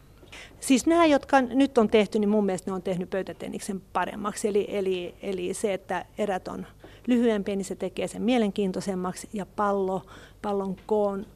Siis 0.61 0.87
nämä, 0.87 1.07
jotka 1.07 1.41
nyt 1.41 1.79
on 1.79 1.89
tehty, 1.89 2.19
niin 2.19 2.29
mun 2.29 2.47
mielestä 2.47 2.71
ne 2.71 2.75
on 2.75 2.83
tehnyt 2.83 3.11
pöytätenniksen 3.11 3.83
paremmaksi. 3.93 4.49
Eli, 4.49 4.67
eli, 4.69 5.15
eli 5.23 5.55
se, 5.55 5.75
että 5.75 6.05
erät 6.19 6.49
on 6.49 6.67
lyhyempiä, 7.07 7.57
niin 7.57 7.65
se 7.65 7.75
tekee 7.75 8.09
sen 8.09 8.23
mielenkiintoisemmaksi. 8.23 9.29
Ja 9.33 9.47
pallo, 9.47 10.03
pallon 10.43 10.77
koon 10.87 11.27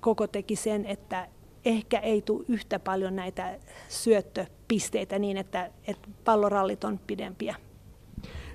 koko 0.00 0.26
teki 0.26 0.56
sen, 0.56 0.86
että 0.86 1.28
ehkä 1.64 1.98
ei 1.98 2.22
tule 2.22 2.44
yhtä 2.48 2.78
paljon 2.78 3.16
näitä 3.16 3.58
syöttöpisteitä 3.88 5.18
niin, 5.18 5.36
että, 5.36 5.70
että 5.86 6.08
pallorallit 6.24 6.84
on 6.84 7.00
pidempiä. 7.06 7.54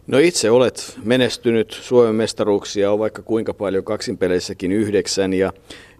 No 0.07 0.17
itse 0.17 0.51
olet 0.51 0.97
menestynyt 1.03 1.71
Suomen 1.81 2.15
mestaruuksia, 2.15 2.91
on 2.91 2.99
vaikka 2.99 3.21
kuinka 3.21 3.53
paljon 3.53 3.83
kaksinpeleissäkin 3.83 4.71
yhdeksän 4.71 5.33
ja 5.33 5.53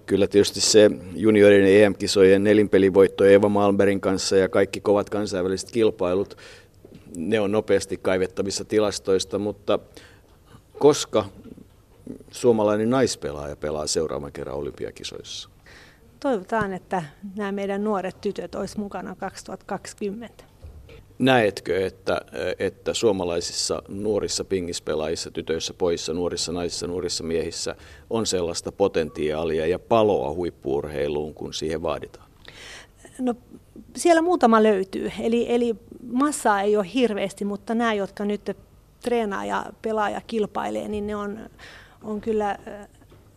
kyllä 0.10 0.28
tietysti 0.28 0.62
se 0.62 0.92
juniorin 1.16 1.66
EM-kisojen 1.66 2.44
nelinpelivoitto 2.44 3.26
Eva 3.26 3.50
Malmbergin 3.50 4.02
kanssa 4.02 4.36
ja 4.36 4.50
kaikki 4.50 4.82
kovat 4.82 5.10
kansainväliset 5.10 5.72
kilpailut, 5.72 6.38
ne 7.16 7.40
on 7.40 7.52
nopeasti 7.52 7.98
kaivettavissa 7.98 8.66
tilastoista, 8.66 9.40
mutta 9.40 9.80
koska 10.80 11.26
suomalainen 12.32 12.90
naispelaaja 12.90 13.56
pelaa 13.56 13.88
seuraavan 13.88 14.32
kerran 14.32 14.56
olympiakisoissa? 14.56 15.50
Toivotaan, 16.20 16.74
että 16.74 17.04
nämä 17.36 17.52
meidän 17.52 17.84
nuoret 17.84 18.22
tytöt 18.22 18.56
olisi 18.56 18.80
mukana 18.80 19.16
2020. 19.16 20.44
näetkö, 21.20 21.86
että, 21.86 22.22
että 22.60 22.94
suomalaisissa 22.94 23.82
nuorissa 23.88 24.44
pingispelaajissa, 24.44 25.32
tytöissä, 25.32 25.74
poissa, 25.74 26.14
nuorissa 26.14 26.52
naisissa, 26.52 26.88
nuorissa 26.88 27.24
miehissä 27.24 27.76
on 28.10 28.26
sellaista 28.26 28.72
potentiaalia 28.72 29.68
ja 29.68 29.80
paloa 29.80 30.34
huippuurheiluun, 30.34 31.34
kun 31.34 31.54
siihen 31.54 31.82
vaaditaan? 31.82 32.30
No 33.20 33.34
siellä 33.96 34.22
muutama 34.22 34.64
löytyy, 34.64 35.12
eli, 35.20 35.46
eli 35.50 35.76
massaa 36.12 36.62
ei 36.62 36.78
ole 36.78 36.88
hirveästi, 36.94 37.46
mutta 37.46 37.76
nämä, 37.76 37.94
jotka 37.94 38.26
nyt 38.26 38.58
treenaa 39.02 39.46
ja 39.46 39.66
pelaa 39.82 40.10
ja 40.10 40.22
kilpailee, 40.28 40.88
niin 40.88 41.08
ne 41.08 41.16
on, 41.16 41.40
on 42.04 42.22
kyllä 42.22 42.58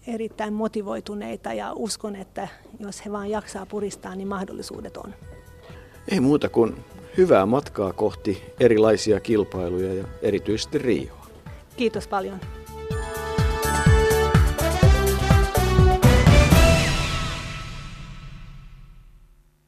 erittäin 0.07 0.53
motivoituneita 0.53 1.53
ja 1.53 1.73
uskon, 1.73 2.17
että 2.17 2.49
jos 2.81 3.05
he 3.05 3.13
vaan 3.13 3.31
jaksaa 3.31 3.67
puristaa, 3.67 4.15
niin 4.15 4.29
mahdollisuudet 4.29 4.97
on. 4.97 5.15
Ei 6.09 6.21
muuta 6.21 6.49
kuin 6.49 6.77
hyvää 7.17 7.47
matkaa 7.47 7.93
kohti 7.93 8.43
erilaisia 8.61 9.21
kilpailuja 9.21 9.95
ja 9.95 10.05
erityisesti 10.23 10.79
Rioa. 10.79 11.27
Kiitos 11.77 12.09
paljon. 12.09 12.41